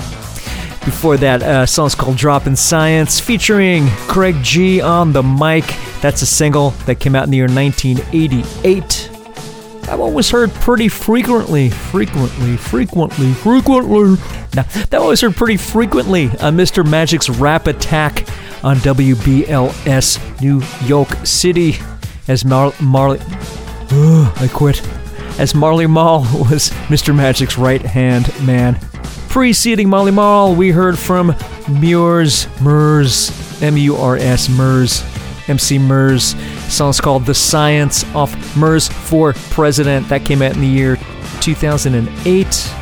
Before 0.85 1.17
that, 1.17 1.41
uh, 1.41 1.65
song's 1.65 1.95
called 1.95 2.17
Dropping 2.17 2.55
Science, 2.55 3.19
featuring 3.19 3.87
Craig 4.07 4.35
G 4.43 4.79
on 4.79 5.11
the 5.11 5.23
mic. 5.23 5.65
That's 6.01 6.21
a 6.21 6.27
single 6.27 6.69
that 6.85 6.99
came 6.99 7.15
out 7.15 7.23
in 7.23 7.31
the 7.31 7.37
year 7.37 7.47
1988. 7.47 9.09
That 9.87 9.97
one 9.97 10.13
was 10.13 10.29
heard 10.29 10.51
pretty 10.51 10.87
frequently, 10.87 11.71
frequently, 11.71 12.57
frequently, 12.57 13.33
frequently. 13.33 14.17
Now, 14.53 14.63
that 14.91 14.99
one 14.99 15.07
was 15.09 15.21
heard 15.21 15.35
pretty 15.35 15.57
frequently 15.57 16.25
on 16.41 16.55
Mr. 16.55 16.87
Magic's 16.87 17.27
Rap 17.27 17.65
Attack 17.65 18.27
on 18.63 18.77
WBLS 18.77 20.41
New 20.41 20.61
York 20.87 21.09
City 21.25 21.77
as 22.27 22.45
Mar- 22.45 22.73
Marley. 22.81 23.19
Ugh, 23.91 24.31
I 24.37 24.49
quit. 24.53 24.81
As 25.39 25.55
Marley 25.55 25.87
Marl 25.87 26.21
was 26.51 26.69
Mr. 26.89 27.15
Magic's 27.15 27.57
right 27.57 27.81
hand 27.81 28.31
man. 28.45 28.77
Preceding 29.29 29.89
Molly 29.89 30.11
Marl, 30.11 30.55
we 30.55 30.71
heard 30.71 30.97
from 30.97 31.35
Murs, 31.69 32.47
Murs, 32.61 33.61
M 33.61 33.77
U 33.77 33.95
R 33.95 34.17
S, 34.17 34.49
Murs, 34.49 35.03
MC 35.47 35.77
Murs. 35.77 36.35
Song's 36.73 36.99
called 36.99 37.25
The 37.25 37.33
Science 37.35 38.03
off 38.15 38.57
Murs 38.57 38.87
for 38.87 39.33
President. 39.51 40.09
That 40.09 40.25
came 40.25 40.41
out 40.41 40.55
in 40.55 40.61
the 40.61 40.67
year 40.67 40.97
2008. 41.41 42.73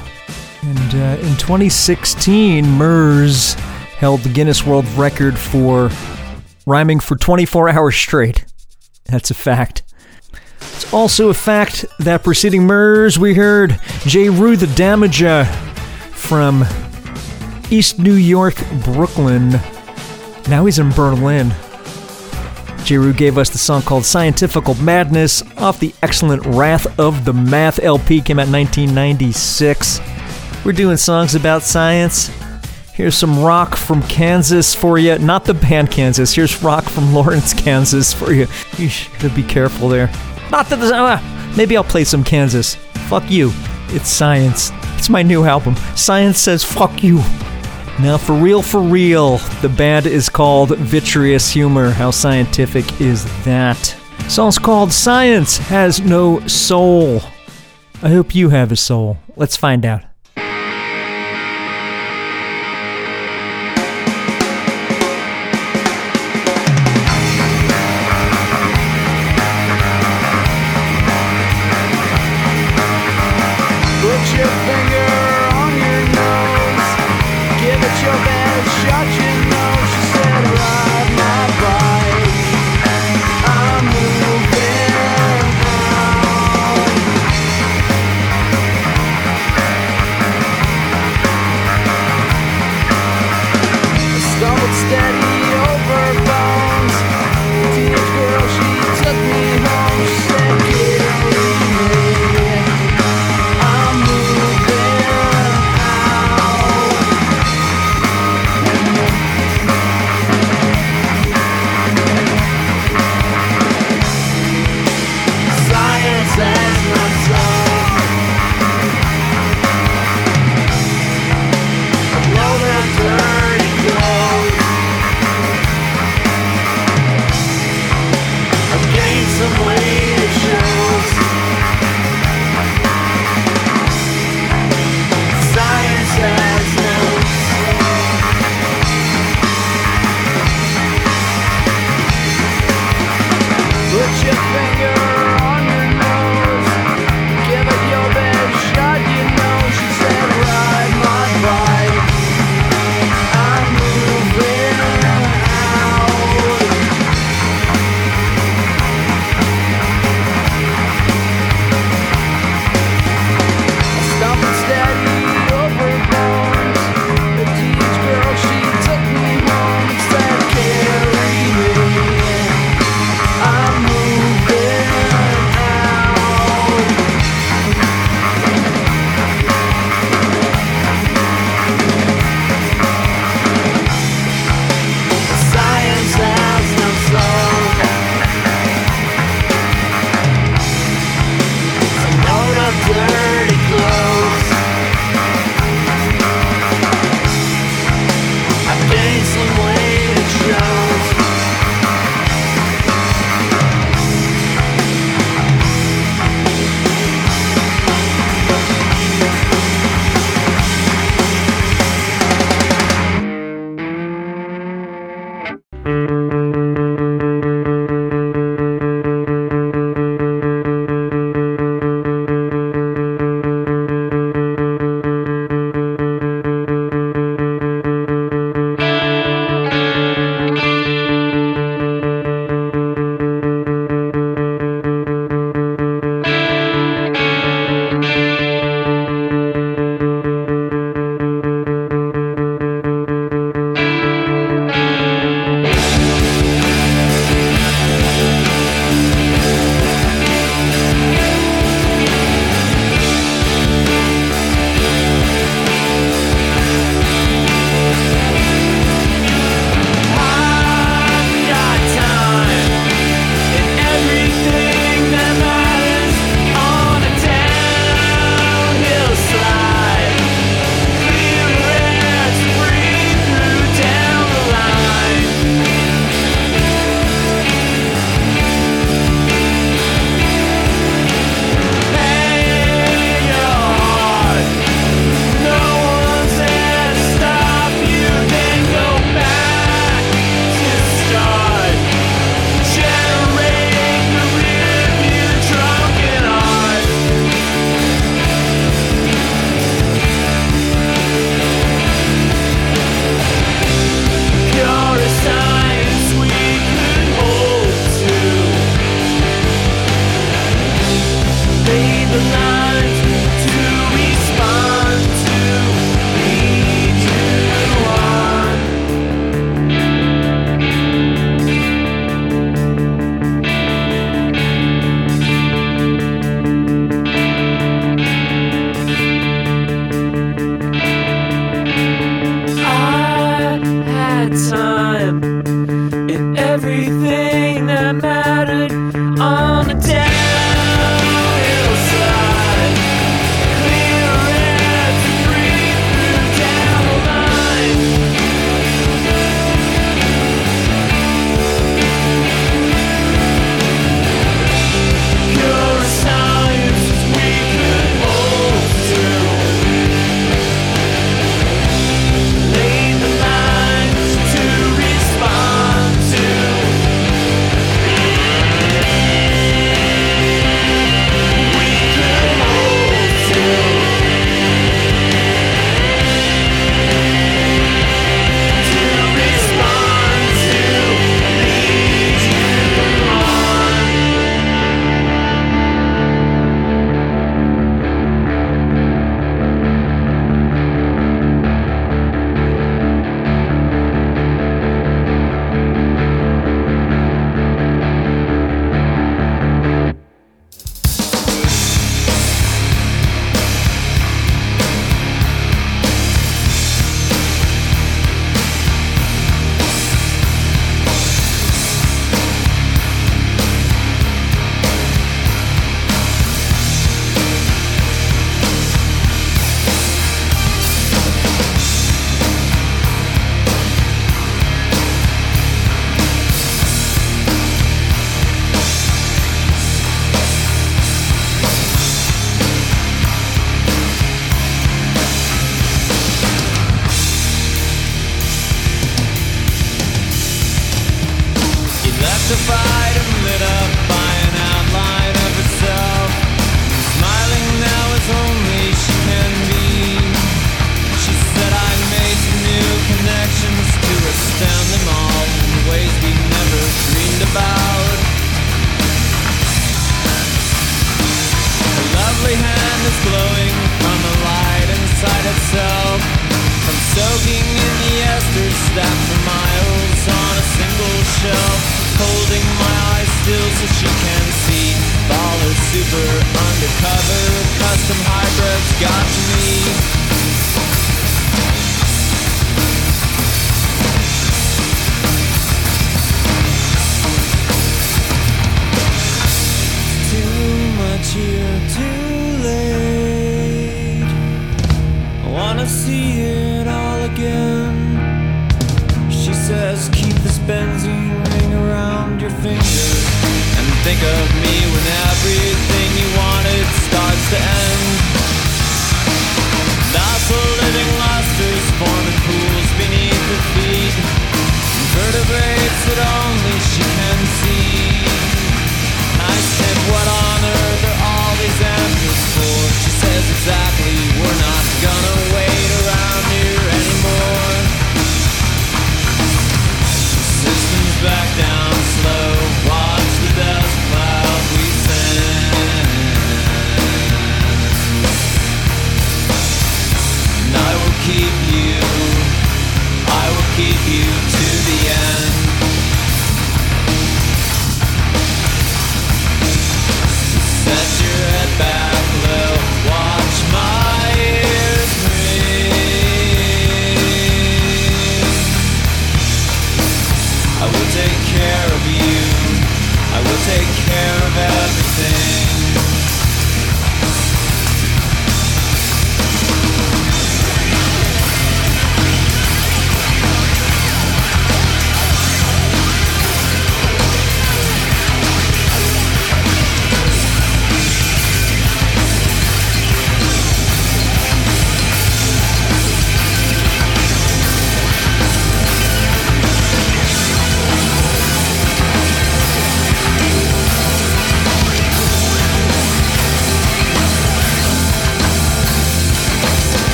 And 0.63 0.95
uh, 0.95 1.27
in 1.27 1.37
2016, 1.37 2.69
Murs 2.69 3.55
held 3.97 4.21
the 4.21 4.29
Guinness 4.29 4.65
World 4.65 4.87
Record 4.89 5.37
for 5.37 5.89
rhyming 6.65 6.99
for 6.99 7.15
24 7.15 7.69
hours 7.77 7.95
straight. 7.95 8.45
That's 9.05 9.31
a 9.31 9.33
fact. 9.33 9.83
It's 10.61 10.93
also 10.93 11.29
a 11.29 11.33
fact 11.33 11.85
that 11.99 12.23
preceding 12.23 12.65
Murs, 12.65 13.17
we 13.17 13.33
heard 13.33 13.79
Jeru 14.05 14.55
the 14.55 14.67
Damaja 14.67 15.47
from 16.11 16.63
East 17.71 17.99
New 17.99 18.13
York, 18.13 18.55
Brooklyn. 18.83 19.49
Now 20.47 20.65
he's 20.65 20.79
in 20.79 20.91
Berlin. 20.91 21.53
Jeru 22.83 23.11
gave 23.11 23.37
us 23.37 23.49
the 23.49 23.57
song 23.57 23.81
called 23.81 24.05
Scientifical 24.05 24.75
Madness 24.75 25.41
off 25.57 25.79
the 25.79 25.93
excellent 26.01 26.45
Wrath 26.45 26.99
of 26.99 27.25
the 27.25 27.33
Math 27.33 27.79
LP, 27.83 28.21
came 28.21 28.39
out 28.39 28.47
in 28.47 28.53
1996. 28.53 29.99
We're 30.63 30.71
doing 30.71 30.97
songs 30.97 31.35
about 31.35 31.63
science. 31.63 32.29
Here's 32.97 33.15
some 33.15 33.43
rock 33.43 33.75
from 33.75 34.01
Kansas 34.01 34.73
for 34.73 34.97
you. 34.97 35.19
Not 35.19 35.45
the 35.45 35.53
band 35.53 35.91
Kansas. 35.91 36.33
Here's 36.33 36.63
rock 36.63 36.83
from 36.83 37.13
Lawrence, 37.13 37.53
Kansas 37.53 38.11
for 38.11 38.33
you. 38.33 38.47
You 38.75 38.89
should 38.89 39.35
be 39.35 39.43
careful 39.43 39.87
there. 39.87 40.07
Not 40.49 40.67
that. 40.69 40.81
Uh, 40.81 41.53
maybe 41.55 41.77
I'll 41.77 41.83
play 41.83 42.03
some 42.03 42.23
Kansas. 42.23 42.73
Fuck 43.07 43.29
you. 43.29 43.51
It's 43.89 44.09
science. 44.09 44.71
It's 44.95 45.11
my 45.11 45.21
new 45.21 45.43
album. 45.43 45.75
Science 45.95 46.39
says 46.39 46.63
fuck 46.63 47.03
you. 47.03 47.17
Now, 47.99 48.17
for 48.17 48.33
real, 48.33 48.63
for 48.63 48.81
real, 48.81 49.37
the 49.61 49.69
band 49.69 50.07
is 50.07 50.27
called 50.27 50.75
Vitreous 50.75 51.51
Humor. 51.51 51.91
How 51.91 52.09
scientific 52.09 52.99
is 52.99 53.25
that? 53.45 53.77
Song's 54.27 54.57
called 54.57 54.91
Science 54.91 55.59
Has 55.59 56.01
No 56.01 56.39
Soul. 56.47 57.21
I 58.01 58.09
hope 58.09 58.33
you 58.33 58.49
have 58.49 58.71
a 58.71 58.75
soul. 58.75 59.19
Let's 59.35 59.55
find 59.55 59.85
out. 59.85 60.06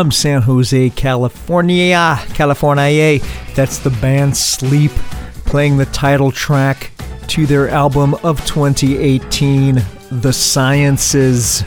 From 0.00 0.10
San 0.10 0.40
Jose, 0.40 0.88
California. 0.88 2.18
California. 2.32 3.18
That's 3.54 3.76
the 3.76 3.90
band 3.90 4.34
Sleep 4.34 4.92
playing 5.44 5.76
the 5.76 5.84
title 5.84 6.32
track 6.32 6.90
to 7.26 7.44
their 7.44 7.68
album 7.68 8.14
of 8.22 8.42
2018, 8.46 9.82
The 10.10 10.32
Sciences. 10.32 11.62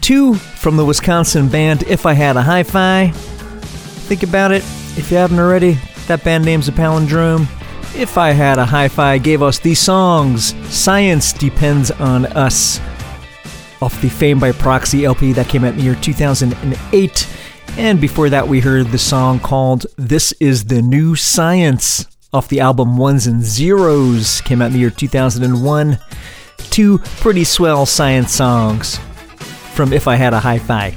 Two 0.00 0.32
from 0.32 0.78
the 0.78 0.86
Wisconsin 0.86 1.50
band 1.50 1.80
Ifihadahifi. 1.80 3.14
Think 3.14 4.22
about 4.22 4.52
it 4.52 4.62
if 4.96 5.10
you 5.10 5.18
haven't 5.18 5.38
already. 5.38 5.76
That 6.06 6.24
band 6.24 6.46
name's 6.46 6.66
a 6.66 6.72
palindrome. 6.72 7.44
Ifihadahifi 7.92 9.22
gave 9.22 9.42
us 9.42 9.58
these 9.58 9.80
songs 9.80 10.54
Science 10.74 11.34
Depends 11.34 11.90
on 11.90 12.24
Us 12.24 12.80
off 13.82 14.00
the 14.00 14.08
Fame 14.08 14.38
by 14.38 14.52
Proxy 14.52 15.04
LP 15.04 15.32
that 15.32 15.48
came 15.48 15.64
out 15.64 15.72
in 15.72 15.78
the 15.78 15.82
year 15.82 15.96
2008. 15.96 17.28
And 17.76 18.00
before 18.00 18.30
that, 18.30 18.46
we 18.46 18.60
heard 18.60 18.86
the 18.86 18.98
song 18.98 19.40
called 19.40 19.86
This 19.96 20.30
is 20.38 20.66
the 20.66 20.80
New 20.80 21.16
Science 21.16 22.06
off 22.32 22.46
the 22.46 22.60
album 22.60 22.96
Ones 22.96 23.26
and 23.26 23.42
Zeros, 23.42 24.40
came 24.42 24.62
out 24.62 24.66
in 24.66 24.74
the 24.74 24.78
year 24.78 24.90
2001. 24.90 25.98
Two 26.70 26.98
pretty 26.98 27.42
swell 27.42 27.84
science 27.84 28.32
songs 28.32 28.98
from 29.74 29.90
Ifihadahifi. 29.90 30.94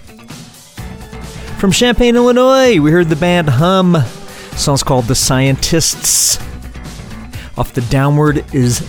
From 1.58 1.72
Champaign, 1.72 2.16
Illinois, 2.16 2.80
we 2.80 2.92
heard 2.92 3.10
the 3.10 3.16
band 3.16 3.50
Hum. 3.50 3.98
song's 4.56 4.84
called 4.84 5.06
The 5.06 5.16
Scientists. 5.16 6.38
Off 7.58 7.74
the 7.74 7.82
Downward 7.90 8.46
is 8.54 8.88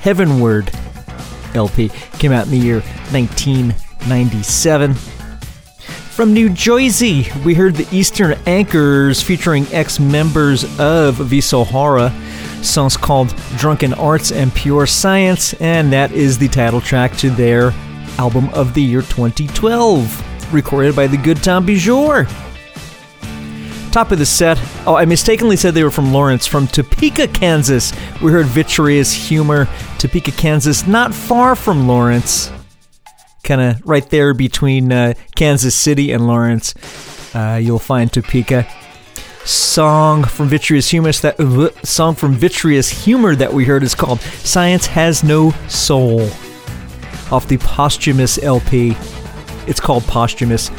Heavenward 0.00 0.70
LP. 1.54 1.88
Came 2.18 2.32
out 2.32 2.46
in 2.46 2.50
the 2.52 2.58
year 2.58 2.80
1997. 3.12 4.94
From 6.14 6.32
New 6.32 6.48
Jersey, 6.48 7.26
we 7.44 7.54
heard 7.54 7.74
the 7.74 7.88
Eastern 7.90 8.38
Anchors 8.46 9.20
featuring 9.20 9.66
ex 9.72 9.98
members 9.98 10.62
of 10.78 11.16
Visohara. 11.16 12.12
Song's 12.64 12.96
called 12.96 13.34
Drunken 13.56 13.92
Arts 13.94 14.30
and 14.30 14.54
Pure 14.54 14.86
Science, 14.86 15.54
and 15.54 15.92
that 15.92 16.12
is 16.12 16.38
the 16.38 16.46
title 16.48 16.80
track 16.80 17.16
to 17.16 17.30
their 17.30 17.72
album 18.18 18.48
of 18.50 18.74
the 18.74 18.82
year 18.82 19.02
2012, 19.02 20.54
recorded 20.54 20.94
by 20.94 21.08
the 21.08 21.16
good 21.16 21.42
Tom 21.42 21.66
Beaujour. 21.66 22.28
Top 23.94 24.10
of 24.10 24.18
the 24.18 24.26
set. 24.26 24.58
Oh, 24.88 24.96
I 24.96 25.04
mistakenly 25.04 25.54
said 25.54 25.72
they 25.72 25.84
were 25.84 25.88
from 25.88 26.12
Lawrence, 26.12 26.48
from 26.48 26.66
Topeka, 26.66 27.28
Kansas. 27.28 27.92
We 28.20 28.32
heard 28.32 28.46
Vitreous 28.46 29.12
Humor, 29.28 29.68
Topeka, 29.98 30.32
Kansas, 30.32 30.84
not 30.84 31.14
far 31.14 31.54
from 31.54 31.86
Lawrence 31.86 32.50
kind 33.44 33.60
of 33.60 33.80
right 33.86 34.10
there 34.10 34.34
between 34.34 34.90
uh, 34.90 35.14
Kansas 35.36 35.76
City 35.76 36.10
and 36.10 36.26
Lawrence. 36.26 36.74
Uh, 37.36 37.60
you'll 37.62 37.78
find 37.78 38.12
Topeka. 38.12 38.66
Song 39.44 40.24
from 40.24 40.48
Vitreous 40.48 40.90
Humor 40.90 41.12
that 41.12 41.38
uh, 41.38 41.70
song 41.84 42.16
from 42.16 42.34
Vitreous 42.34 43.04
Humor 43.04 43.36
that 43.36 43.52
we 43.52 43.64
heard 43.64 43.84
is 43.84 43.94
called 43.94 44.20
"Science 44.20 44.88
Has 44.88 45.22
No 45.22 45.52
Soul" 45.68 46.22
off 47.30 47.46
the 47.46 47.58
posthumous 47.58 48.42
LP. 48.42 48.96
It's 49.68 49.78
called 49.78 50.02
posthumous, 50.08 50.70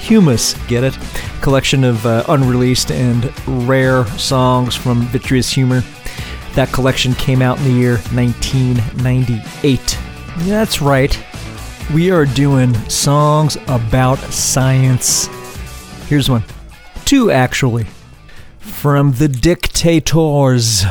posthumous. 0.00 0.54
Get 0.66 0.82
it? 0.84 0.98
Collection 1.42 1.84
of 1.84 2.04
uh, 2.06 2.24
unreleased 2.28 2.90
and 2.90 3.32
rare 3.68 4.04
songs 4.18 4.74
from 4.74 5.02
Vitreous 5.02 5.50
Humor. 5.50 5.82
That 6.54 6.72
collection 6.72 7.14
came 7.14 7.42
out 7.42 7.58
in 7.58 7.64
the 7.64 7.70
year 7.72 7.98
1998. 8.12 9.98
That's 10.38 10.80
right 10.82 11.16
we 11.94 12.10
are 12.10 12.24
doing 12.24 12.72
songs 12.88 13.56
about 13.66 14.18
science. 14.18 15.26
Here's 16.08 16.30
one. 16.30 16.44
Two, 17.04 17.30
actually. 17.30 17.86
From 18.58 19.12
the 19.12 19.28
Dictators. 19.28 20.84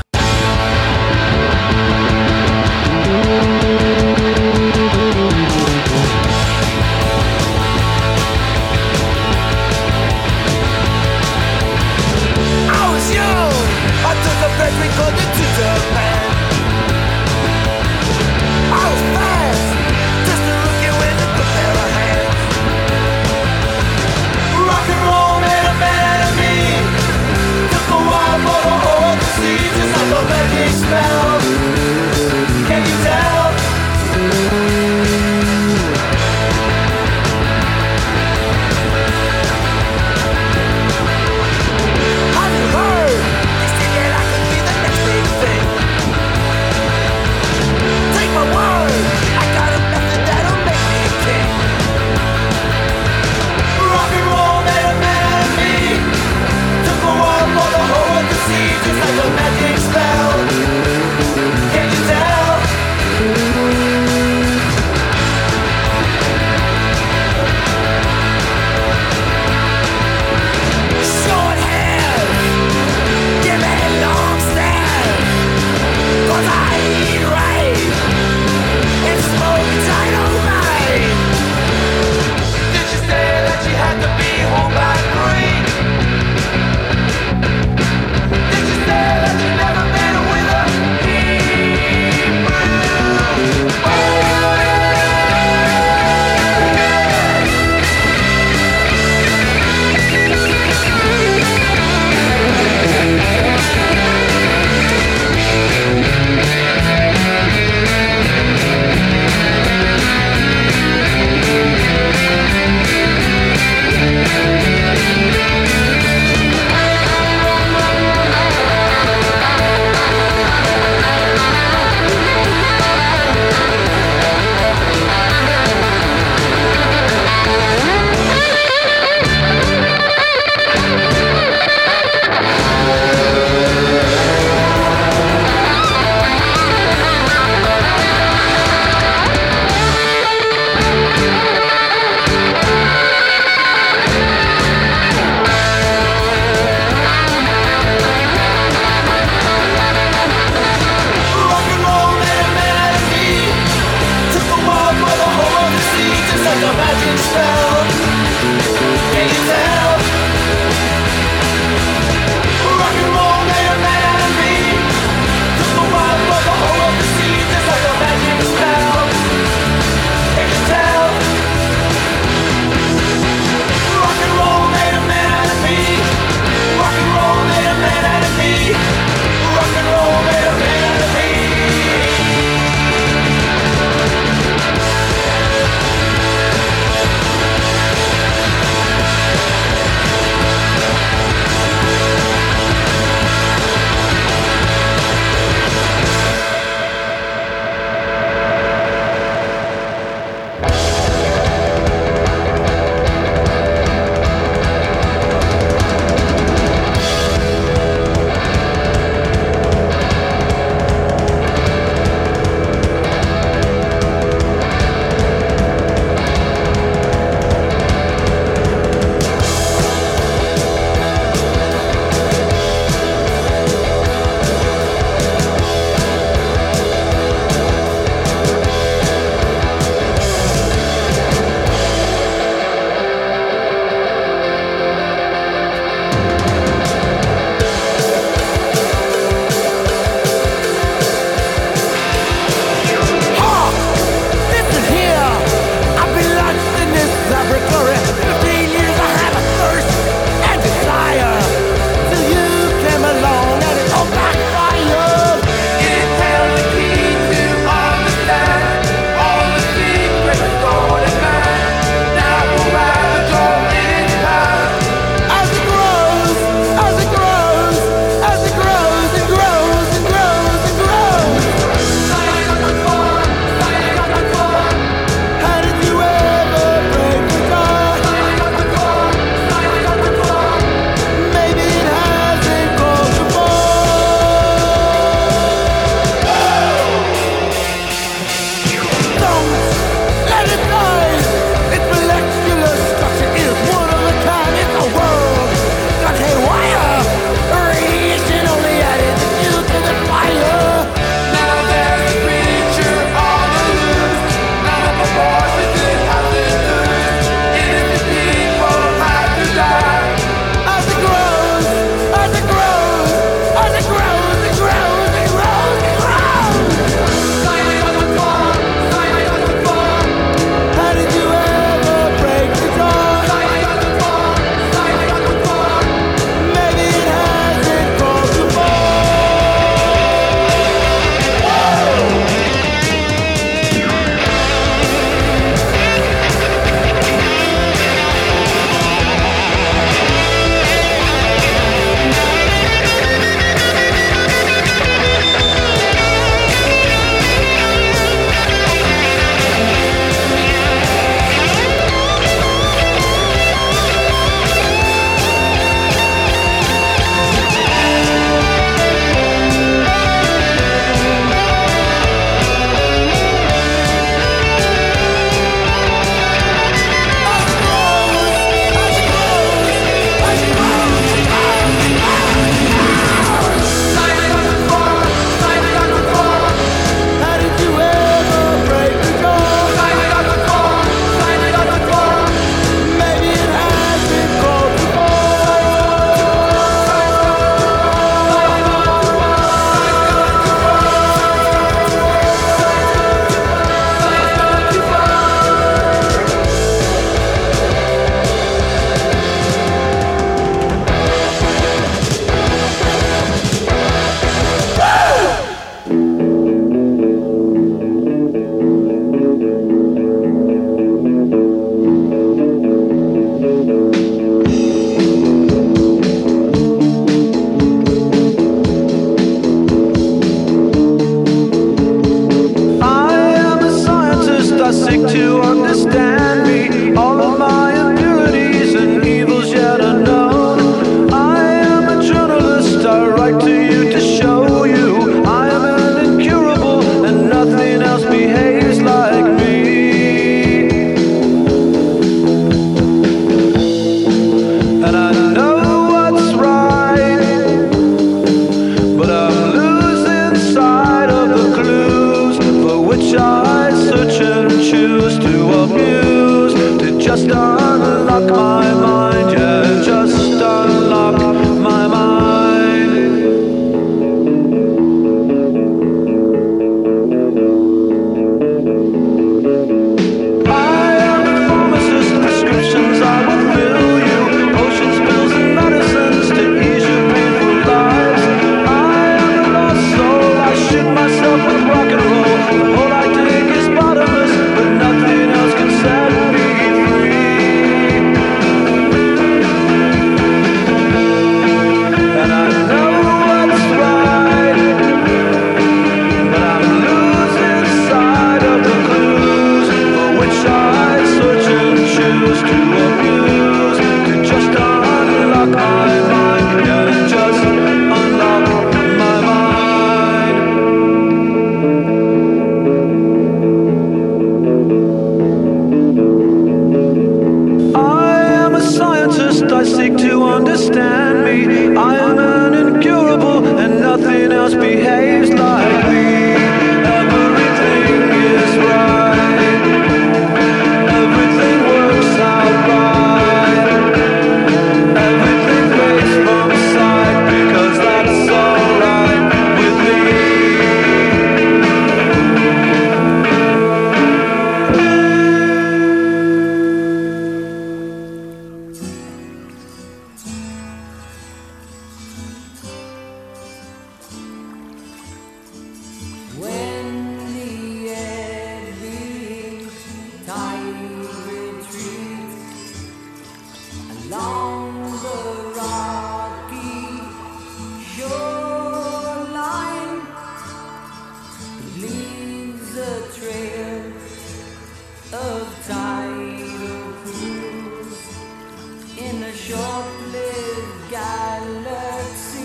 in 579.20 579.26
a 579.26 579.36
short-lived 579.36 580.90
galaxy. 580.90 582.40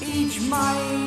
Each 0.00 0.40
microcosm. 0.48 1.04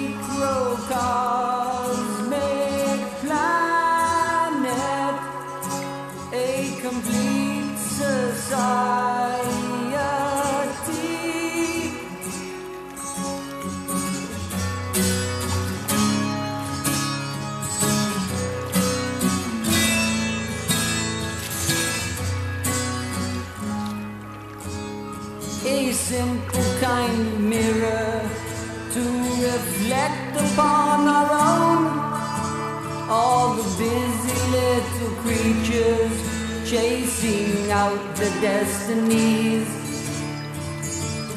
chasing 36.69 37.71
out 37.71 38.15
the 38.17 38.29
destinies, 38.41 39.69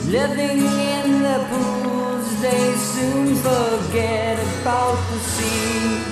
living 0.07 0.59
in 0.59 1.23
the 1.23 1.47
pools 1.51 2.43
they 2.43 2.75
soon 2.75 3.37
forget 3.37 4.39
about 4.61 4.99
the 5.11 5.19
sea. 5.21 6.10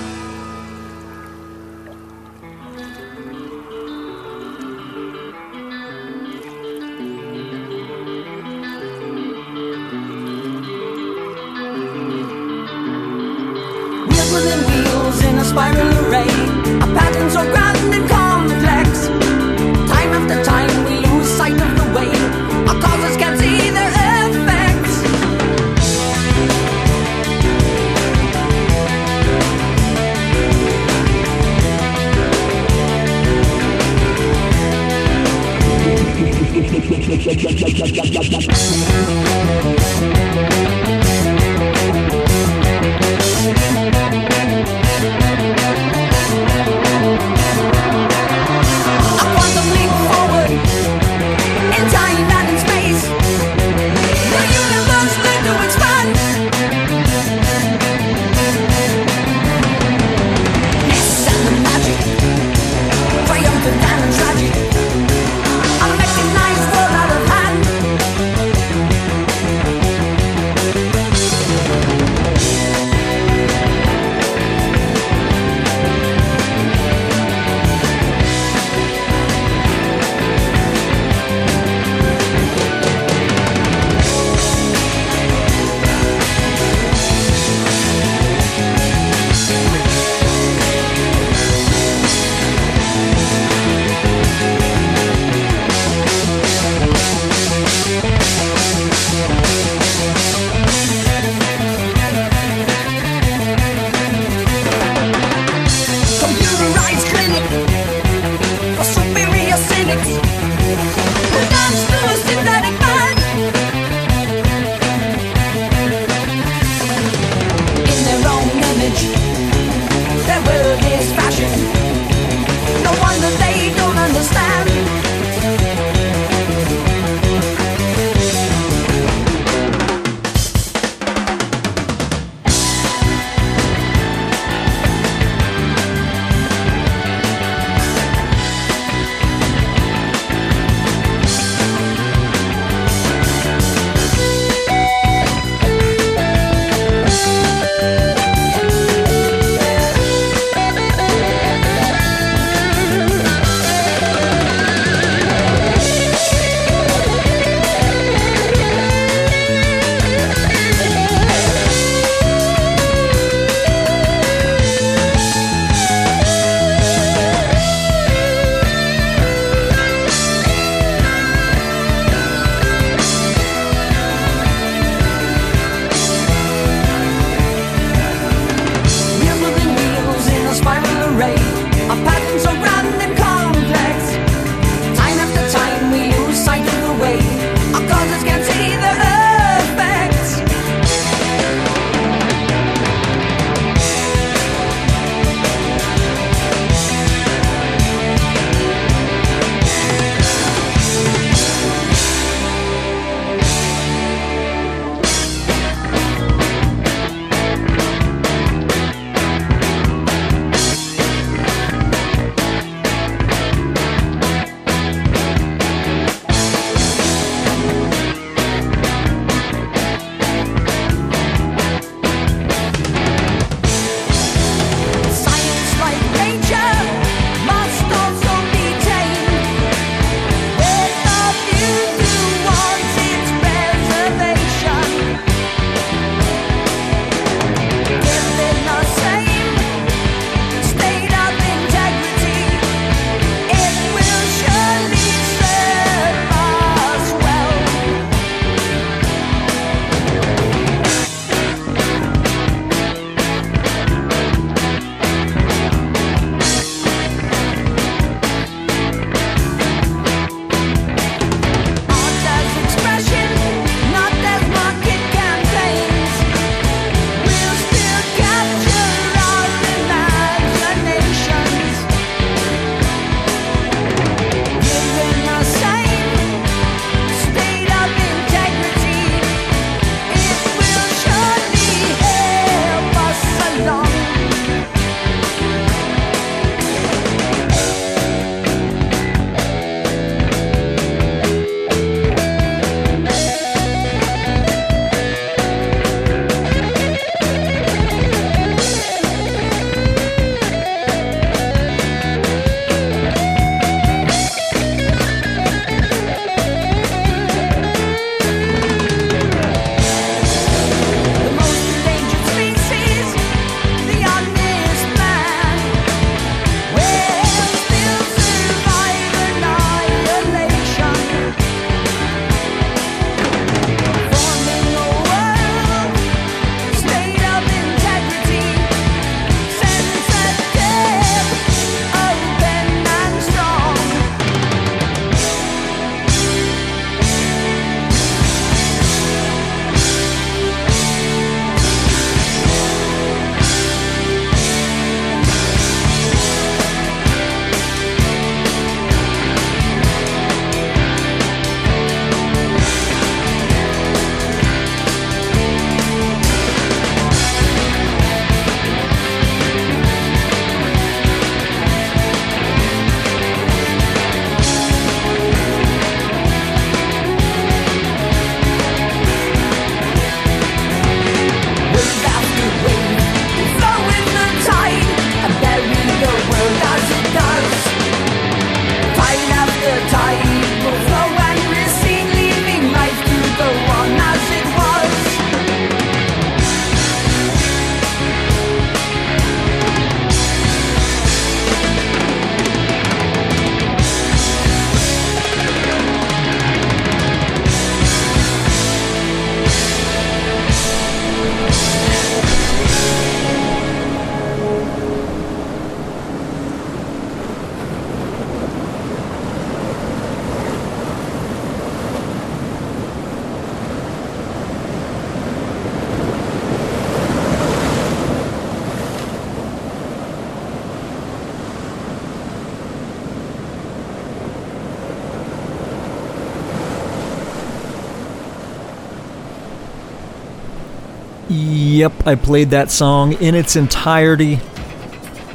I 432.05 432.15
played 432.15 432.49
that 432.51 432.71
song 432.71 433.13
in 433.13 433.35
its 433.35 433.55
entirety. 433.55 434.39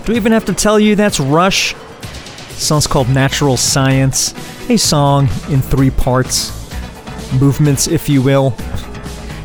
Do 0.05 0.13
we 0.13 0.17
even 0.17 0.33
have 0.33 0.45
to 0.47 0.55
tell 0.55 0.79
you 0.79 0.97
that's 0.97 1.21
Rush? 1.21 1.75
Song's 2.51 2.87
called 2.87 3.09
Natural 3.09 3.57
Science, 3.57 4.35
a 4.71 4.77
song 4.77 5.29
in 5.49 5.61
three 5.61 5.91
parts. 5.91 6.53
Movements, 7.41 7.87
if 7.87 8.09
you 8.09 8.23
will. 8.23 8.51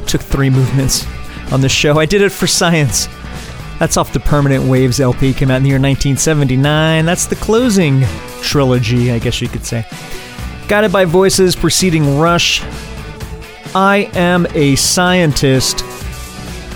Took 0.08 0.22
three 0.22 0.50
movements 0.50 1.06
on 1.52 1.62
the 1.62 1.70
show. 1.70 2.00
I 2.00 2.06
did 2.06 2.22
it 2.22 2.32
for 2.32 2.48
science. 2.48 3.08
That's 3.80 3.96
off 3.96 4.12
the 4.12 4.20
Permanent 4.20 4.66
Waves 4.66 5.00
LP, 5.00 5.34
came 5.34 5.50
out 5.50 5.58
in 5.58 5.64
the 5.64 5.70
year 5.70 5.80
1979. 5.80 7.06
That's 7.06 7.26
the 7.26 7.36
closing 7.38 8.04
trilogy, 8.42 9.12
I 9.12 9.20
guess 9.20 9.42
you 9.42 9.48
could 9.48 9.66
say. 9.66 9.86
Guided 10.68 10.92
by 10.92 11.06
Voices, 11.06 11.56
preceding 11.56 12.20
Rush. 12.20 12.62
I 13.74 14.10
am 14.14 14.46
a 14.54 14.76
scientist. 14.76 15.84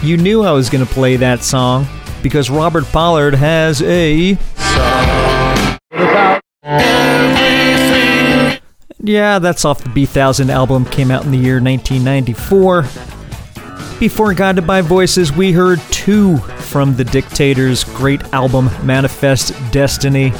You 0.04 0.18
knew 0.18 0.44
I 0.44 0.52
was 0.52 0.70
going 0.70 0.86
to 0.86 0.94
play 0.94 1.16
that 1.16 1.44
song 1.44 1.88
because 2.22 2.50
Robert 2.50 2.84
Pollard 2.88 3.36
has 3.36 3.82
a. 3.84 4.38
Yeah, 9.00 9.40
that's 9.40 9.64
off 9.64 9.82
the 9.82 9.90
Bee 9.90 10.06
Thousand 10.06 10.50
album, 10.50 10.84
came 10.84 11.10
out 11.10 11.24
in 11.24 11.32
the 11.32 11.38
year 11.38 11.62
1994. 11.62 12.82
Before 13.98 14.34
Guided 14.34 14.68
by 14.68 14.82
Voices, 14.82 15.32
we 15.32 15.54
heard 15.54 15.80
two 15.90 16.38
from 16.38 16.98
The 16.98 17.06
Dictators' 17.06 17.86
great 17.86 18.22
album, 18.34 18.70
Manifest 18.86 19.54
Destiny. 19.72 20.32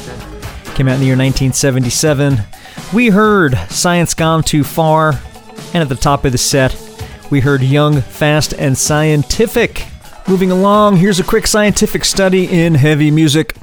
Came 0.74 0.88
out 0.88 0.96
in 0.96 1.00
the 1.00 1.06
year 1.06 1.16
1977. 1.16 2.36
We 2.92 3.08
heard 3.08 3.56
Science 3.70 4.12
Gone 4.12 4.42
Too 4.42 4.62
Far. 4.62 5.18
And 5.72 5.82
at 5.82 5.88
the 5.88 5.94
top 5.96 6.26
of 6.26 6.32
the 6.32 6.38
set, 6.38 6.72
we 7.34 7.40
heard 7.40 7.62
Young, 7.62 8.00
Fast, 8.00 8.54
and 8.60 8.78
Scientific. 8.78 9.86
Moving 10.28 10.52
along, 10.52 10.98
here's 10.98 11.18
a 11.18 11.24
quick 11.24 11.48
scientific 11.48 12.04
study 12.04 12.46
in 12.46 12.76
heavy 12.76 13.10
music. 13.10 13.56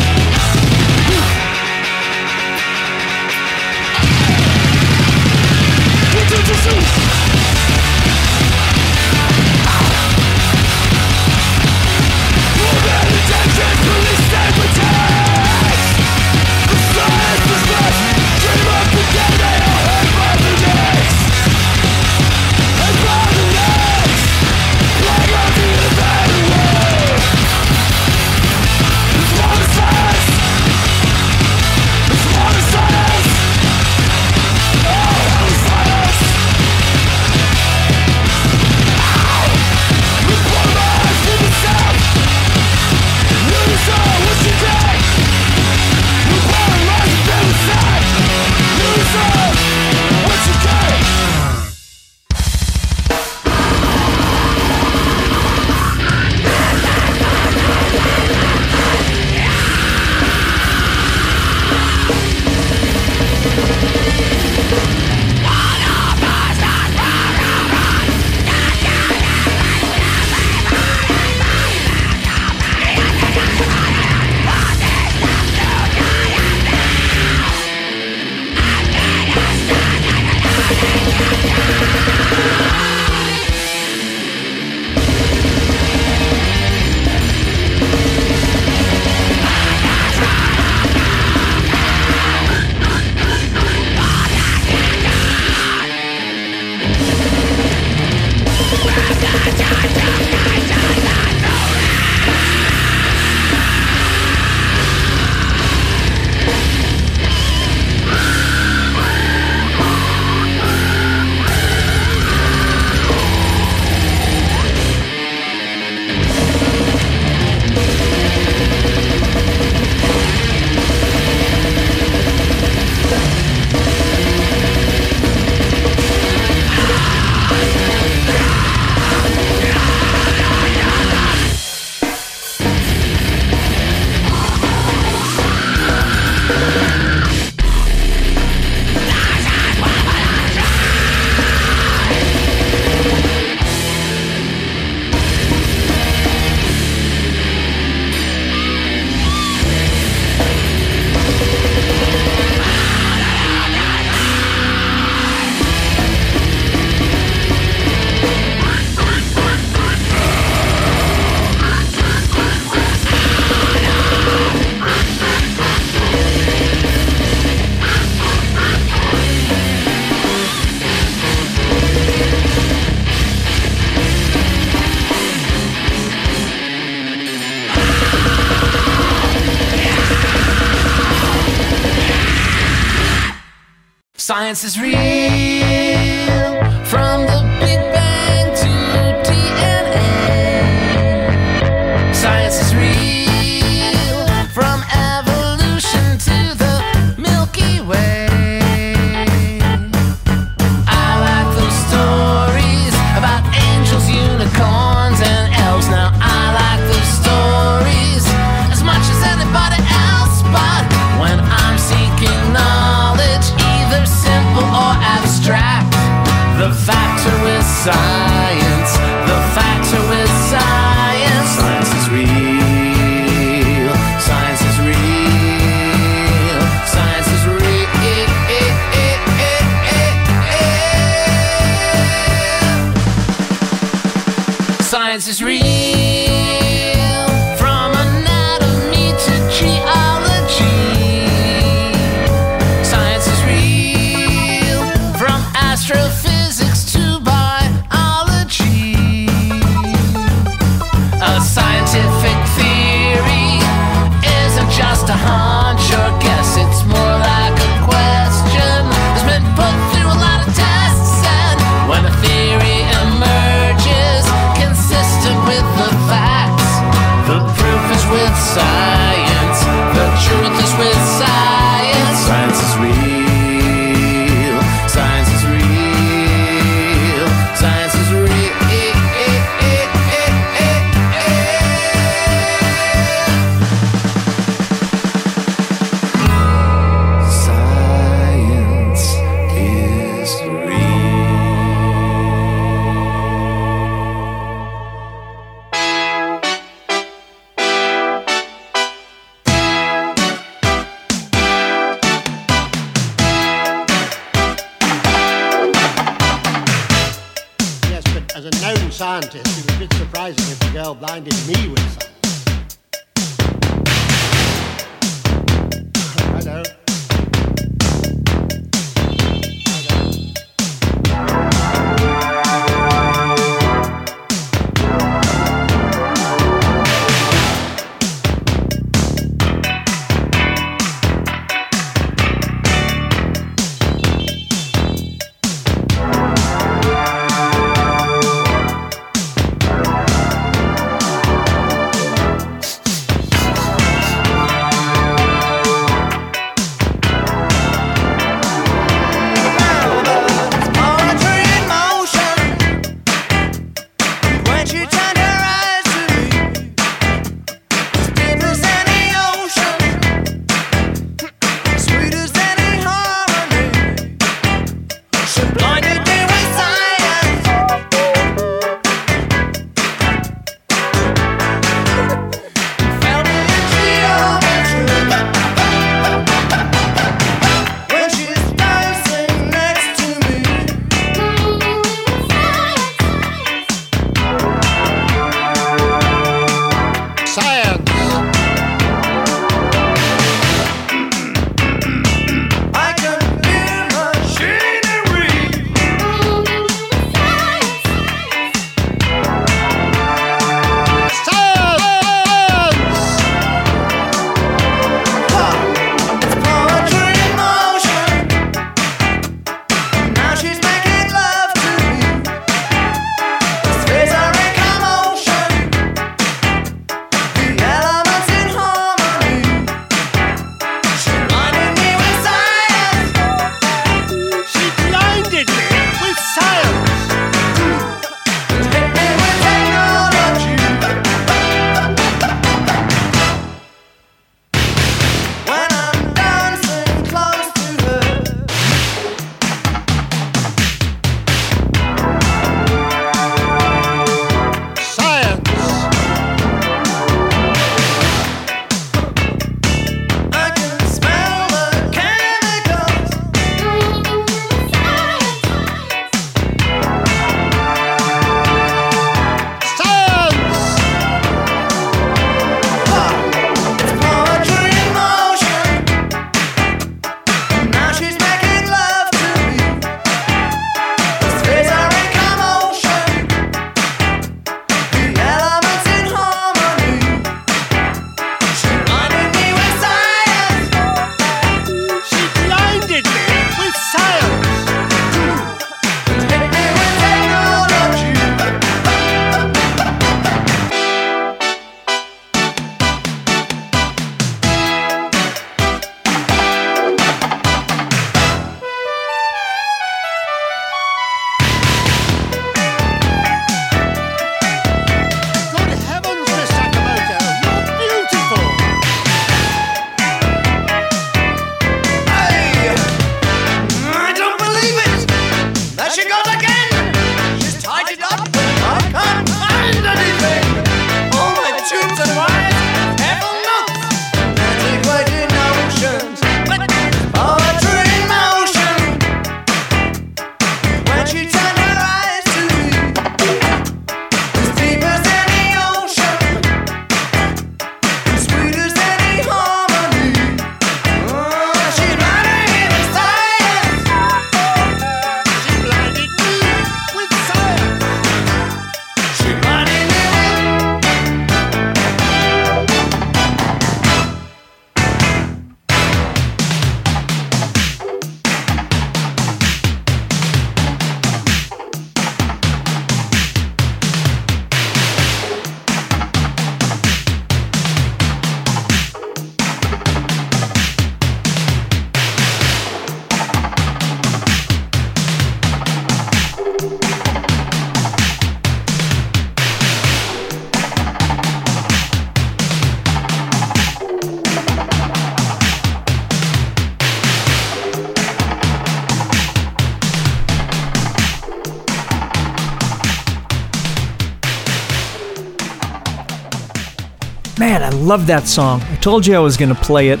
Love 597.84 598.06
that 598.06 598.26
song. 598.26 598.62
I 598.62 598.76
told 598.76 599.06
you 599.06 599.14
I 599.14 599.18
was 599.18 599.36
going 599.36 599.54
to 599.54 599.60
play 599.60 599.90
it, 599.90 600.00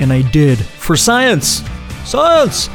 and 0.00 0.12
I 0.12 0.22
did. 0.22 0.58
For 0.58 0.96
science! 0.96 1.62
Science! 2.04 2.68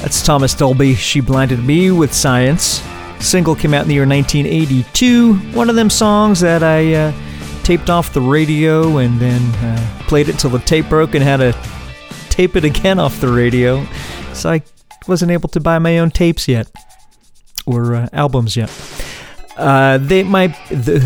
That's 0.00 0.22
Thomas 0.24 0.54
Dolby. 0.54 0.94
She 0.94 1.20
blinded 1.20 1.62
me 1.64 1.90
with 1.90 2.12
science. 2.12 2.82
Single 3.20 3.54
came 3.54 3.74
out 3.74 3.82
in 3.82 3.88
the 3.88 3.94
year 3.94 4.06
1982. 4.06 5.34
One 5.54 5.70
of 5.70 5.76
them 5.76 5.90
songs 5.90 6.40
that 6.40 6.62
I 6.62 6.94
uh, 6.94 7.12
taped 7.62 7.90
off 7.90 8.12
the 8.12 8.20
radio 8.20 8.98
and 8.98 9.18
then 9.18 9.42
uh, 9.64 10.02
played 10.06 10.28
it 10.28 10.38
till 10.38 10.50
the 10.50 10.58
tape 10.60 10.88
broke 10.88 11.14
and 11.14 11.24
had 11.24 11.38
to 11.38 11.52
tape 12.30 12.56
it 12.56 12.64
again 12.64 12.98
off 12.98 13.20
the 13.20 13.28
radio. 13.28 13.84
So 14.32 14.50
I 14.50 14.62
wasn't 15.08 15.32
able 15.32 15.48
to 15.50 15.60
buy 15.60 15.78
my 15.78 15.98
own 15.98 16.10
tapes 16.10 16.46
yet 16.48 16.70
or 17.66 17.94
uh, 17.94 18.08
albums 18.12 18.56
yet. 18.56 18.70
Uh, 19.56 19.98
they 19.98 20.22
might 20.22 20.54
the, 20.68 20.98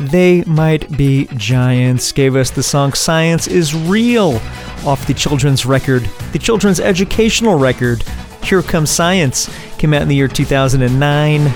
they 0.00 0.42
might 0.44 0.96
be 0.96 1.28
giants. 1.36 2.12
Gave 2.12 2.36
us 2.36 2.50
the 2.50 2.62
song 2.62 2.92
"Science 2.92 3.46
Is 3.46 3.74
Real" 3.74 4.40
off 4.84 5.06
the 5.06 5.14
children's 5.14 5.64
record, 5.64 6.08
the 6.32 6.38
children's 6.38 6.80
educational 6.80 7.58
record. 7.58 8.04
Here 8.42 8.62
Comes 8.62 8.90
Science 8.90 9.48
came 9.78 9.94
out 9.94 10.02
in 10.02 10.08
the 10.08 10.14
year 10.14 10.28
2009. 10.28 11.52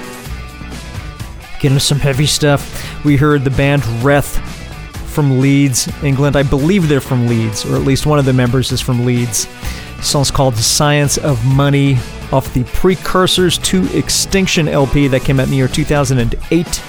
Getting 1.60 1.78
some 1.78 1.98
heavy 1.98 2.26
stuff. 2.26 3.04
We 3.04 3.16
heard 3.16 3.44
the 3.44 3.50
band 3.50 3.82
Reth 4.02 4.40
from 5.08 5.40
Leeds, 5.40 5.88
England. 6.02 6.36
I 6.36 6.44
believe 6.44 6.88
they're 6.88 7.00
from 7.00 7.26
Leeds, 7.26 7.64
or 7.66 7.74
at 7.76 7.82
least 7.82 8.06
one 8.06 8.18
of 8.18 8.24
the 8.24 8.32
members 8.32 8.70
is 8.72 8.80
from 8.80 9.04
Leeds. 9.04 9.46
The 9.96 10.02
song's 10.02 10.30
called 10.30 10.54
"The 10.54 10.62
Science 10.62 11.18
of 11.18 11.44
Money" 11.44 11.98
off 12.30 12.54
the 12.54 12.64
Precursors 12.64 13.58
to 13.58 13.84
Extinction 13.96 14.68
LP 14.68 15.08
that 15.08 15.22
came 15.22 15.40
out 15.40 15.44
in 15.44 15.50
the 15.50 15.56
year 15.56 15.66
2008. 15.68 16.82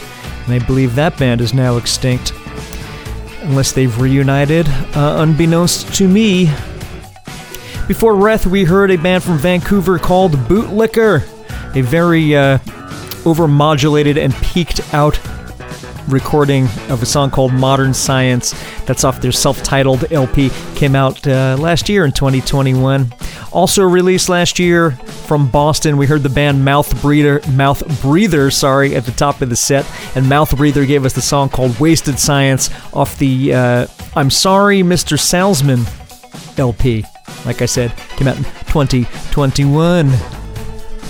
And 0.50 0.64
I 0.64 0.66
believe 0.66 0.96
that 0.96 1.16
band 1.20 1.42
is 1.42 1.54
now 1.54 1.78
extinct. 1.78 2.34
Unless 3.44 3.74
they've 3.74 3.96
reunited, 4.02 4.68
uh, 4.96 5.18
unbeknownst 5.20 5.94
to 5.94 6.08
me. 6.08 6.46
Before 7.88 8.16
Reth, 8.16 8.48
we 8.48 8.64
heard 8.64 8.90
a 8.90 8.98
band 8.98 9.24
from 9.24 9.38
Vancouver 9.38 10.00
called 10.00 10.32
Bootlicker, 10.32 11.22
a 11.76 11.82
very 11.82 12.36
uh, 12.36 12.58
overmodulated 13.26 14.18
and 14.18 14.34
peaked 14.38 14.92
out 14.92 15.20
recording 16.10 16.66
of 16.90 17.02
a 17.02 17.06
song 17.06 17.32
called 17.32 17.54
Modern 17.54 17.94
Science. 17.94 18.54
That's 18.86 19.04
off 19.04 19.22
their 19.22 19.32
self 19.32 19.64
titled 19.64 20.12
LP. 20.12 20.50
Came 20.76 20.96
out 20.96 21.26
uh, 21.28 21.58
last 21.60 21.90
year 21.90 22.06
in 22.06 22.12
2021. 22.12 23.14
Also 23.52 23.84
released 23.84 24.30
last 24.30 24.60
year 24.60 24.92
from 25.30 25.50
Boston, 25.50 25.98
we 25.98 26.06
heard 26.06 26.24
the 26.24 26.30
band 26.30 26.66
Mouth 26.66 27.00
Breather, 27.02 27.42
Mouth 27.52 28.02
Breather, 28.02 28.52
sorry, 28.52 28.96
at 28.96 29.06
the 29.06 29.12
top 29.12 29.42
of 29.42 29.50
the 29.50 29.56
set, 29.56 29.86
and 30.16 30.28
Mouth 30.28 30.56
Breather 30.58 30.86
gave 30.86 31.06
us 31.06 31.14
the 31.14 31.22
song 31.22 31.50
called 31.50 31.80
"Wasted 31.80 32.18
Science" 32.20 32.70
off 32.94 33.18
the 33.20 33.54
uh, 33.54 33.88
"I'm 34.16 34.30
Sorry, 34.30 34.82
Mr. 34.82 35.20
Salesman" 35.20 35.86
LP. 36.58 37.06
Like 37.46 37.62
I 37.62 37.66
said, 37.66 37.96
came 38.18 38.28
out 38.28 38.38
in 38.38 38.44
2021. 38.44 40.10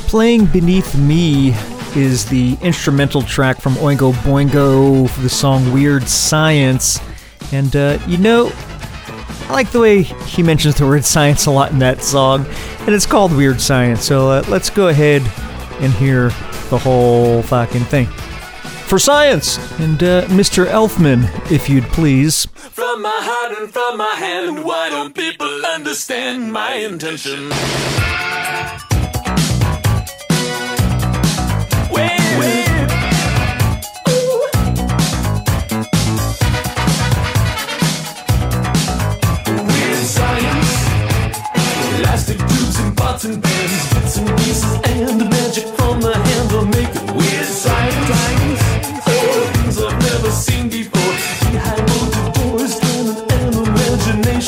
Playing 0.07 0.45
Beneath 0.47 0.95
Me 0.95 1.53
is 1.95 2.25
the 2.25 2.57
instrumental 2.61 3.21
track 3.21 3.61
from 3.61 3.73
Oingo 3.75 4.13
Boingo 4.13 5.09
for 5.09 5.21
the 5.21 5.29
song 5.29 5.71
Weird 5.73 6.07
Science. 6.07 6.99
And, 7.51 7.75
uh, 7.75 7.99
you 8.07 8.17
know, 8.17 8.51
I 9.49 9.53
like 9.53 9.71
the 9.71 9.79
way 9.79 10.03
he 10.03 10.43
mentions 10.43 10.75
the 10.75 10.85
word 10.85 11.03
science 11.15 11.47
a 11.47 11.51
lot 11.51 11.71
in 11.71 11.79
that 11.79 12.03
song, 12.03 12.45
and 12.81 12.89
it's 12.89 13.05
called 13.05 13.35
Weird 13.35 13.59
Science. 13.59 14.03
So 14.03 14.29
uh, 14.29 14.43
let's 14.47 14.69
go 14.69 14.89
ahead 14.89 15.21
and 15.81 15.91
hear 15.93 16.29
the 16.69 16.77
whole 16.77 17.41
fucking 17.41 17.85
thing. 17.85 18.05
For 18.05 18.99
science! 18.99 19.57
And 19.79 20.01
uh, 20.01 20.25
Mr. 20.27 20.65
Elfman, 20.65 21.29
if 21.51 21.69
you'd 21.69 21.83
please. 21.85 22.45
From 22.55 23.01
my 23.01 23.11
heart 23.13 23.57
and 23.59 23.71
from 23.71 23.97
my 23.97 24.15
hand, 24.15 24.63
why 24.63 24.89
don't 24.89 25.13
people 25.13 25.65
understand 25.65 26.51
my 26.51 26.73
intention? 26.73 27.49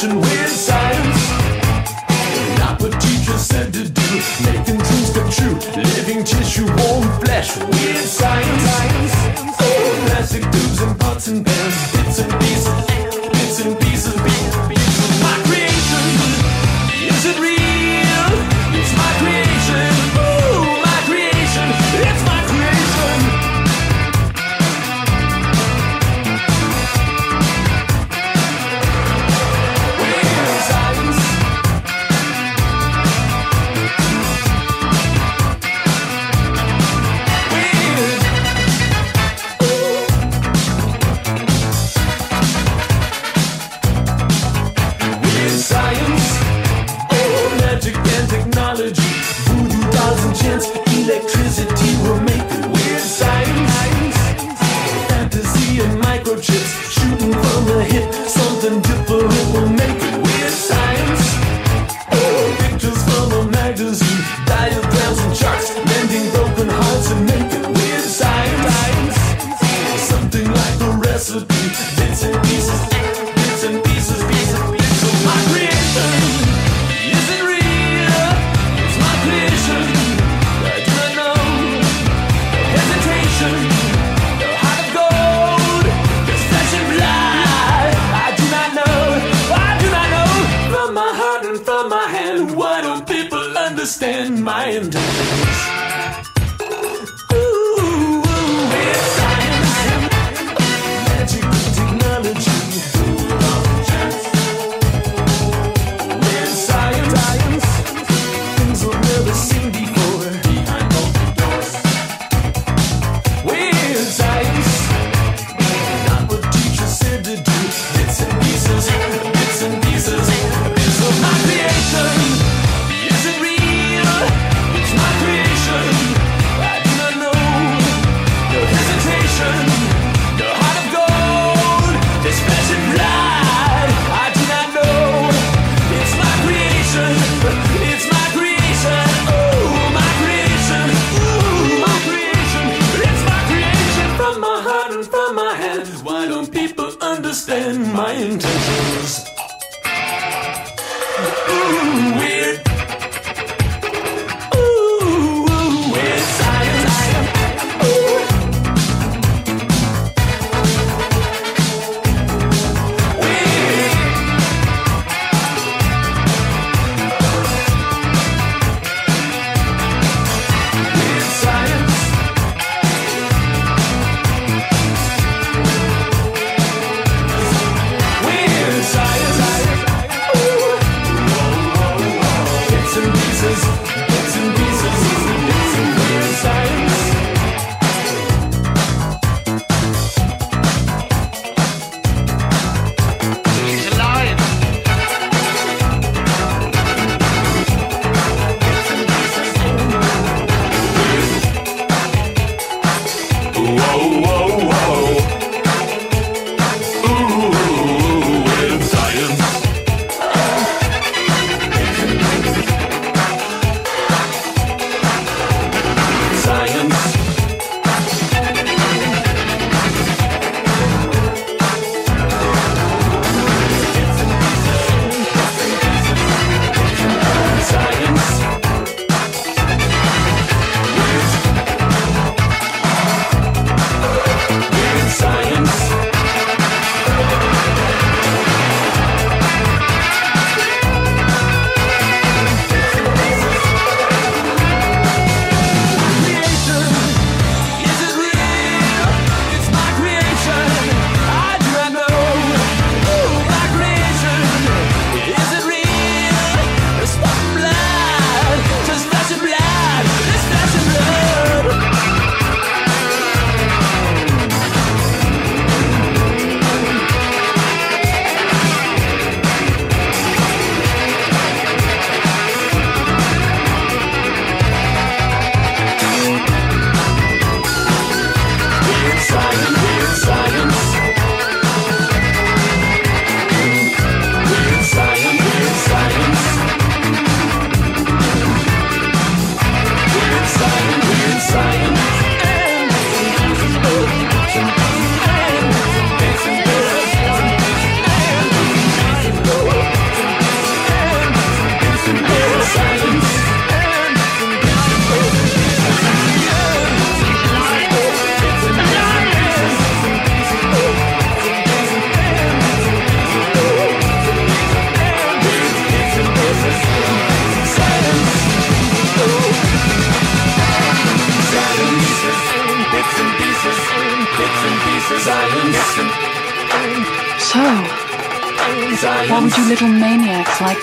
Imagination. 0.04 0.22
Weird 0.22 0.81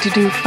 to 0.03 0.11
do 0.11 0.38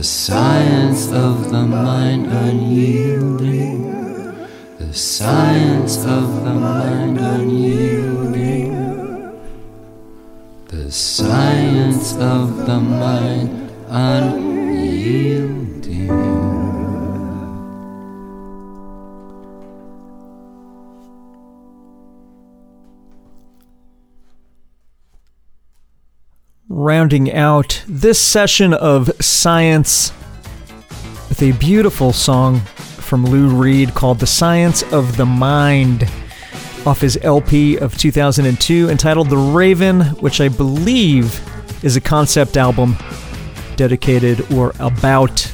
The 0.00 0.06
science 0.06 1.12
of 1.12 1.50
the 1.50 1.60
mind 1.60 2.32
unyielding. 2.32 3.92
The 4.78 4.94
science 4.94 6.06
of 6.06 6.42
the 6.42 6.54
mind 6.54 7.18
unyielding. 7.20 8.72
The 10.68 10.90
science 10.90 12.14
of 12.16 12.64
the 12.64 12.80
mind 12.80 13.70
unyielding. 13.90 14.29
Rounding 26.70 27.32
out 27.32 27.82
this 27.88 28.20
session 28.20 28.72
of 28.72 29.10
science 29.20 30.12
with 31.28 31.42
a 31.42 31.50
beautiful 31.58 32.12
song 32.12 32.60
from 32.60 33.24
Lou 33.24 33.48
Reed 33.48 33.92
called 33.92 34.20
The 34.20 34.26
Science 34.28 34.84
of 34.92 35.16
the 35.16 35.26
Mind 35.26 36.08
off 36.86 37.00
his 37.00 37.18
LP 37.22 37.76
of 37.76 37.98
2002 37.98 38.88
entitled 38.88 39.30
The 39.30 39.36
Raven, 39.36 40.02
which 40.20 40.40
I 40.40 40.46
believe 40.46 41.40
is 41.84 41.96
a 41.96 42.00
concept 42.00 42.56
album 42.56 42.96
dedicated 43.74 44.52
or 44.52 44.72
about 44.78 45.52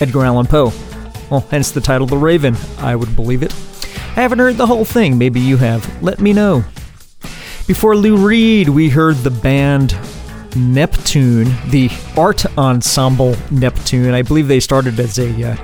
Edgar 0.00 0.22
Allan 0.24 0.46
Poe. 0.46 0.70
Well, 1.30 1.46
hence 1.50 1.70
the 1.70 1.80
title 1.80 2.06
The 2.06 2.18
Raven. 2.18 2.56
I 2.78 2.94
would 2.94 3.16
believe 3.16 3.42
it. 3.42 3.54
I 3.94 4.20
haven't 4.20 4.38
heard 4.38 4.58
the 4.58 4.66
whole 4.66 4.84
thing. 4.84 5.16
Maybe 5.16 5.40
you 5.40 5.56
have. 5.56 6.02
Let 6.02 6.20
me 6.20 6.34
know. 6.34 6.62
Before 7.66 7.96
Lou 7.96 8.18
Reed, 8.18 8.68
we 8.68 8.90
heard 8.90 9.16
the 9.16 9.30
band 9.30 9.96
Neptune, 10.56 11.54
the 11.68 11.90
art 12.16 12.44
ensemble 12.58 13.36
Neptune. 13.50 14.14
I 14.14 14.22
believe 14.22 14.48
they 14.48 14.60
started 14.60 14.98
as 15.00 15.18
a 15.18 15.52
uh, 15.52 15.56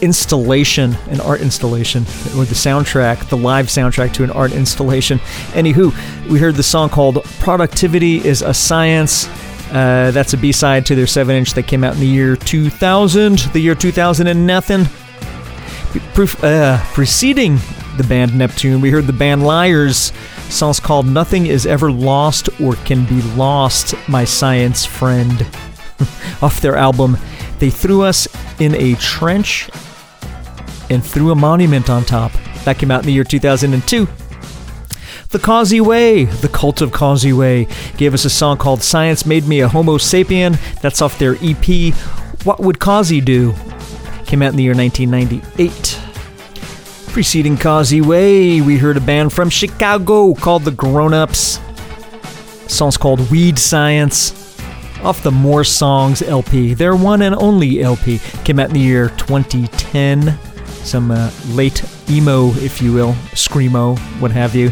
installation, 0.00 0.94
an 1.08 1.20
art 1.20 1.40
installation, 1.40 2.04
with 2.38 2.48
the 2.48 2.54
soundtrack, 2.54 3.28
the 3.28 3.36
live 3.36 3.66
soundtrack 3.66 4.12
to 4.14 4.24
an 4.24 4.30
art 4.30 4.52
installation. 4.52 5.18
Anywho, 5.52 5.92
we 6.28 6.38
heard 6.38 6.54
the 6.54 6.62
song 6.62 6.88
called 6.88 7.22
"Productivity 7.40 8.24
Is 8.24 8.42
a 8.42 8.54
Science." 8.54 9.28
Uh, 9.70 10.12
that's 10.12 10.32
a 10.32 10.36
B-side 10.36 10.86
to 10.86 10.94
their 10.94 11.08
seven-inch 11.08 11.54
that 11.54 11.64
came 11.64 11.82
out 11.82 11.94
in 11.94 12.00
the 12.00 12.06
year 12.06 12.36
2000, 12.36 13.38
the 13.52 13.58
year 13.58 13.74
2000 13.74 14.28
and 14.28 14.46
nothing. 14.46 14.86
uh, 16.42 16.80
preceding 16.92 17.58
the 17.96 18.04
band 18.08 18.36
Neptune, 18.38 18.80
we 18.80 18.90
heard 18.90 19.06
the 19.06 19.12
band 19.12 19.42
Liars 19.42 20.12
song's 20.50 20.80
called 20.80 21.06
Nothing 21.06 21.46
Is 21.46 21.66
Ever 21.66 21.90
Lost 21.90 22.48
or 22.60 22.74
Can 22.76 23.04
Be 23.06 23.22
Lost, 23.36 23.94
My 24.08 24.24
Science 24.24 24.84
Friend. 24.84 25.42
Off 26.42 26.60
their 26.60 26.76
album, 26.76 27.16
They 27.58 27.70
Threw 27.70 28.02
Us 28.02 28.28
in 28.60 28.74
a 28.74 28.94
Trench 28.96 29.68
and 30.90 31.04
Threw 31.04 31.30
a 31.30 31.34
Monument 31.34 31.90
on 31.90 32.04
Top. 32.04 32.32
That 32.64 32.78
came 32.78 32.90
out 32.90 33.00
in 33.00 33.06
the 33.06 33.12
year 33.12 33.24
2002. 33.24 34.08
The 35.30 35.38
Causey 35.38 35.80
Way, 35.80 36.24
the 36.24 36.48
Cult 36.48 36.80
of 36.80 36.92
Causey 36.92 37.32
Way, 37.32 37.66
gave 37.96 38.14
us 38.14 38.24
a 38.24 38.30
song 38.30 38.58
called 38.58 38.82
Science 38.82 39.26
Made 39.26 39.46
Me 39.46 39.60
a 39.60 39.68
Homo 39.68 39.98
Sapien. 39.98 40.58
That's 40.80 41.02
off 41.02 41.18
their 41.18 41.36
EP, 41.42 41.94
What 42.44 42.60
Would 42.60 42.78
Causey 42.78 43.20
Do? 43.20 43.54
Came 44.24 44.42
out 44.42 44.50
in 44.50 44.56
the 44.56 44.62
year 44.62 44.74
1998. 44.74 46.05
Preceding 47.16 47.56
Causey 47.56 48.02
Way, 48.02 48.60
we 48.60 48.76
heard 48.76 48.98
a 48.98 49.00
band 49.00 49.32
from 49.32 49.48
Chicago 49.48 50.34
called 50.34 50.64
the 50.64 50.70
Grown 50.70 51.14
Ups. 51.14 51.58
Song's 52.68 52.98
called 52.98 53.30
Weed 53.30 53.58
Science 53.58 54.60
off 55.02 55.22
the 55.22 55.30
More 55.30 55.64
Songs 55.64 56.20
LP. 56.20 56.74
Their 56.74 56.94
one 56.94 57.22
and 57.22 57.34
only 57.34 57.80
LP 57.80 58.18
came 58.44 58.60
out 58.60 58.68
in 58.68 58.74
the 58.74 58.80
year 58.80 59.08
2010. 59.16 60.38
Some 60.66 61.10
uh, 61.10 61.30
late 61.52 61.82
emo, 62.10 62.50
if 62.56 62.82
you 62.82 62.92
will, 62.92 63.14
screamo, 63.32 63.98
what 64.20 64.30
have 64.30 64.54
you. 64.54 64.70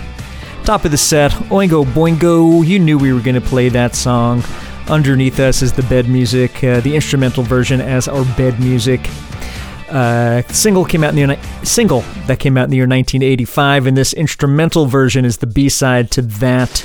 Top 0.65 0.85
of 0.85 0.91
the 0.91 0.99
set, 0.99 1.31
Oingo 1.49 1.83
Boingo. 1.83 2.63
You 2.63 2.79
knew 2.79 2.99
we 2.99 3.15
were 3.15 3.23
going 3.23 3.37
to 3.37 3.41
play 3.41 3.71
that 3.71 3.95
song. 3.95 4.43
Underneath 4.89 5.41
us 5.41 5.63
is 5.63 5.73
the 5.73 5.83
bed 5.85 6.11
music, 6.11 6.63
uh, 6.63 6.81
the 6.81 6.95
instrumental 6.95 7.43
version 7.43 7.81
as 7.81 8.07
our 8.07 8.27
bed 8.37 8.61
music. 8.61 9.01
Uh, 9.89 10.43
single 10.49 10.85
came 10.85 11.05
out 11.05 11.11
in 11.11 11.29
the 11.29 11.35
year, 11.35 11.65
single 11.65 12.01
that 12.27 12.39
came 12.39 12.57
out 12.57 12.65
in 12.65 12.71
the 12.71 12.77
year 12.77 12.87
1985, 12.87 13.87
and 13.87 13.97
this 13.97 14.13
instrumental 14.13 14.87
version 14.87 15.25
is 15.25 15.39
the 15.39 15.47
B-side 15.47 16.11
to 16.13 16.23
that. 16.23 16.79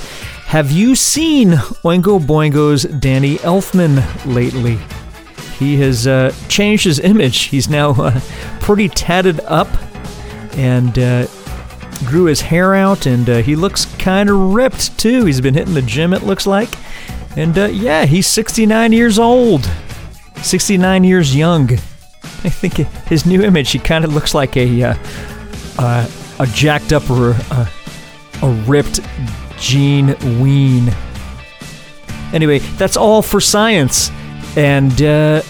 Have 0.46 0.70
you 0.70 0.94
seen 0.94 1.50
Oingo 1.84 2.20
Boingo's 2.20 2.82
Danny 2.82 3.36
Elfman 3.38 4.04
lately? 4.26 4.78
He 5.58 5.76
has 5.78 6.06
uh, 6.06 6.34
changed 6.48 6.84
his 6.84 6.98
image. 6.98 7.42
He's 7.44 7.68
now 7.68 7.90
uh, 7.90 8.20
pretty 8.60 8.88
tatted 8.88 9.40
up 9.40 9.68
and 10.54 10.98
uh, 10.98 11.26
grew 12.06 12.24
his 12.24 12.40
hair 12.40 12.74
out, 12.74 13.06
and 13.06 13.28
uh, 13.28 13.38
he 13.38 13.56
looks 13.56 13.84
kind 13.96 14.28
of 14.28 14.36
ripped 14.54 14.98
too. 14.98 15.24
He's 15.24 15.40
been 15.40 15.54
hitting 15.54 15.74
the 15.74 15.82
gym, 15.82 16.12
it 16.12 16.22
looks 16.22 16.46
like. 16.46 16.70
And 17.36 17.56
uh, 17.56 17.66
yeah, 17.66 18.06
he's 18.06 18.26
69 18.26 18.92
years 18.92 19.18
old, 19.18 19.70
69 20.42 21.04
years 21.04 21.36
young. 21.36 21.70
I 22.44 22.48
think 22.48 22.74
his 23.08 23.26
new 23.26 23.42
image, 23.42 23.70
he 23.70 23.78
kind 23.78 24.04
of 24.04 24.14
looks 24.14 24.34
like 24.34 24.56
a 24.56 24.82
uh, 24.82 24.94
uh, 25.78 26.08
a 26.38 26.46
jacked 26.46 26.92
up 26.92 27.08
or 27.10 27.34
uh, 27.50 27.66
a 28.42 28.50
ripped 28.66 29.00
Gene 29.58 30.16
Ween. 30.40 30.90
Anyway, 32.32 32.58
that's 32.78 32.96
all 32.96 33.22
for 33.22 33.40
science, 33.40 34.10
and 34.56 35.02
uh, 35.02 35.42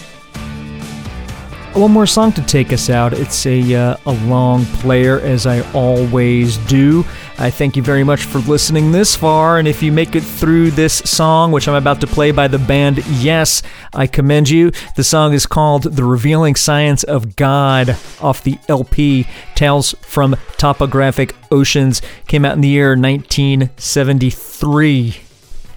one 1.73 1.91
more 1.91 2.05
song 2.05 2.33
to 2.33 2.41
take 2.41 2.73
us 2.73 2.89
out. 2.89 3.13
It's 3.13 3.45
a 3.45 3.73
uh, 3.73 3.95
a 4.05 4.11
long 4.25 4.65
player, 4.65 5.21
as 5.21 5.45
I 5.45 5.61
always 5.71 6.57
do. 6.57 7.05
I 7.37 7.49
thank 7.49 7.77
you 7.77 7.83
very 7.83 8.03
much 8.03 8.23
for 8.23 8.39
listening 8.39 8.91
this 8.91 9.15
far, 9.15 9.57
and 9.57 9.65
if 9.67 9.81
you 9.81 9.91
make 9.91 10.15
it 10.15 10.23
through 10.23 10.71
this 10.71 10.95
song, 10.95 11.51
which 11.51 11.67
I'm 11.67 11.75
about 11.75 12.01
to 12.01 12.07
play 12.07 12.31
by 12.31 12.47
the 12.47 12.57
band 12.59 13.05
Yes, 13.07 13.63
I 13.93 14.07
commend 14.07 14.49
you. 14.49 14.71
The 14.95 15.03
song 15.03 15.33
is 15.33 15.45
called 15.45 15.83
The 15.83 16.03
Revealing 16.03 16.55
Science 16.55 17.03
of 17.03 17.35
God 17.35 17.95
off 18.19 18.43
the 18.43 18.57
LP 18.67 19.27
Tales 19.55 19.93
from 20.01 20.35
Topographic 20.57 21.35
Oceans. 21.51 22.01
Came 22.27 22.43
out 22.43 22.55
in 22.55 22.61
the 22.61 22.67
year 22.67 22.97
1973. 22.97 25.17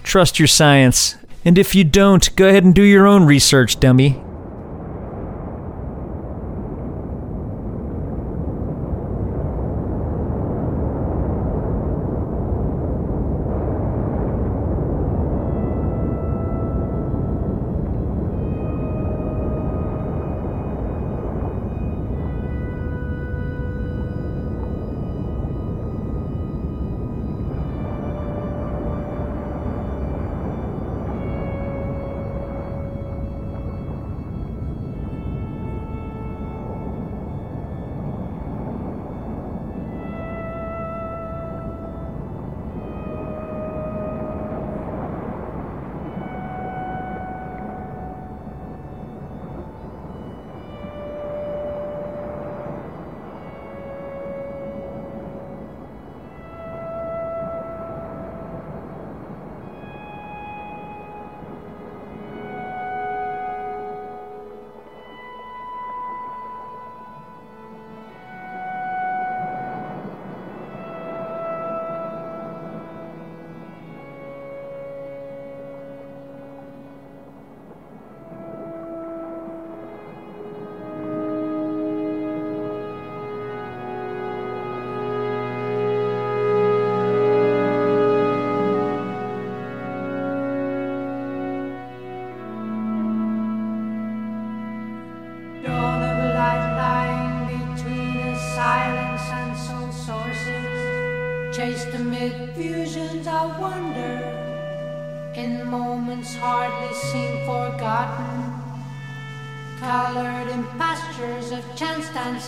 Trust 0.03 0.39
your 0.39 0.47
science. 0.47 1.15
And 1.45 1.57
if 1.57 1.73
you 1.75 1.83
don't, 1.83 2.35
go 2.35 2.47
ahead 2.47 2.63
and 2.63 2.73
do 2.73 2.83
your 2.83 3.07
own 3.07 3.25
research, 3.25 3.79
dummy. 3.79 4.24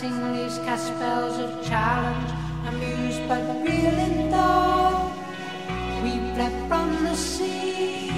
Leaves 0.02 0.58
cast 0.58 0.86
spells 0.86 1.38
of 1.38 1.50
challenge, 1.64 2.30
amused 2.68 3.26
but 3.26 3.42
real 3.66 3.98
in 4.06 4.30
thought. 4.30 5.10
We 6.02 6.10
fled 6.34 6.54
from 6.68 7.04
the 7.04 7.16
sea. 7.16 8.12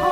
Oh, 0.00 0.10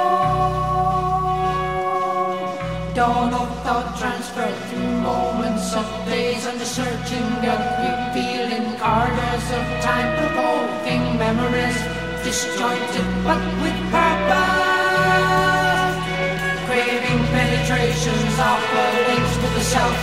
dawn 2.95 3.35
of 3.35 3.63
thought 3.65 3.99
transferred 3.99 4.55
through 4.71 5.01
moments 5.01 5.75
of 5.75 5.87
days 6.07 6.47
under 6.47 6.65
searching 6.65 7.29
gut, 7.43 7.65
revealing 7.83 8.77
corridors 8.79 9.47
of 9.59 9.65
time, 9.83 10.11
provoking 10.19 11.19
memories, 11.19 11.79
disjointed 12.23 13.09
but 13.25 13.58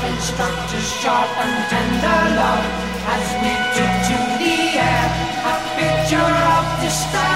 the 0.06 0.22
self-instructors, 0.22 0.88
sharp 1.02 1.30
and 1.38 1.56
tender 1.69 2.22
love 2.38 2.65
as 3.10 3.26
we 3.41 3.52
took 3.76 3.94
to 4.07 4.18
the 4.38 4.56
air 4.77 5.06
a 5.45 5.53
picture 5.77 6.34
of 6.56 6.65
despair. 6.82 7.34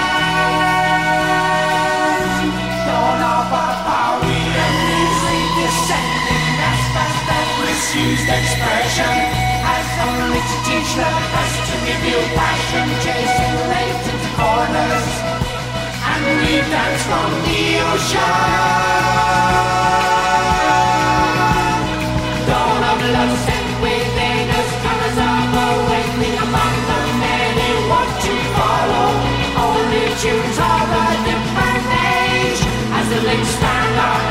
Dawn 2.86 3.22
of 3.22 3.50
our 3.50 3.74
power, 3.86 4.20
we 4.22 4.38
uneasily 4.38 5.42
descending 5.58 6.46
as 6.70 6.82
fast 6.94 7.26
as 7.38 7.48
misused 7.66 8.28
expression 8.38 9.14
as 9.74 9.88
only 10.06 10.40
to 10.40 10.56
teach 10.66 10.90
the 10.94 11.10
best 11.34 11.58
to 11.66 11.74
reveal 11.86 12.24
passion, 12.38 12.86
chasing 13.02 13.56
latent 13.70 14.24
corners, 14.38 15.10
and 16.10 16.22
we 16.42 16.54
dance 16.70 17.02
from 17.08 17.30
the 17.46 17.62
ocean. 17.90 19.79
Tunes 30.20 30.58
of 30.58 30.88
a 31.02 31.06
different 31.24 31.86
age, 31.96 32.60
as 32.92 33.08
the 33.08 33.20
links 33.22 33.48
stand 33.48 34.00
our 34.00 34.29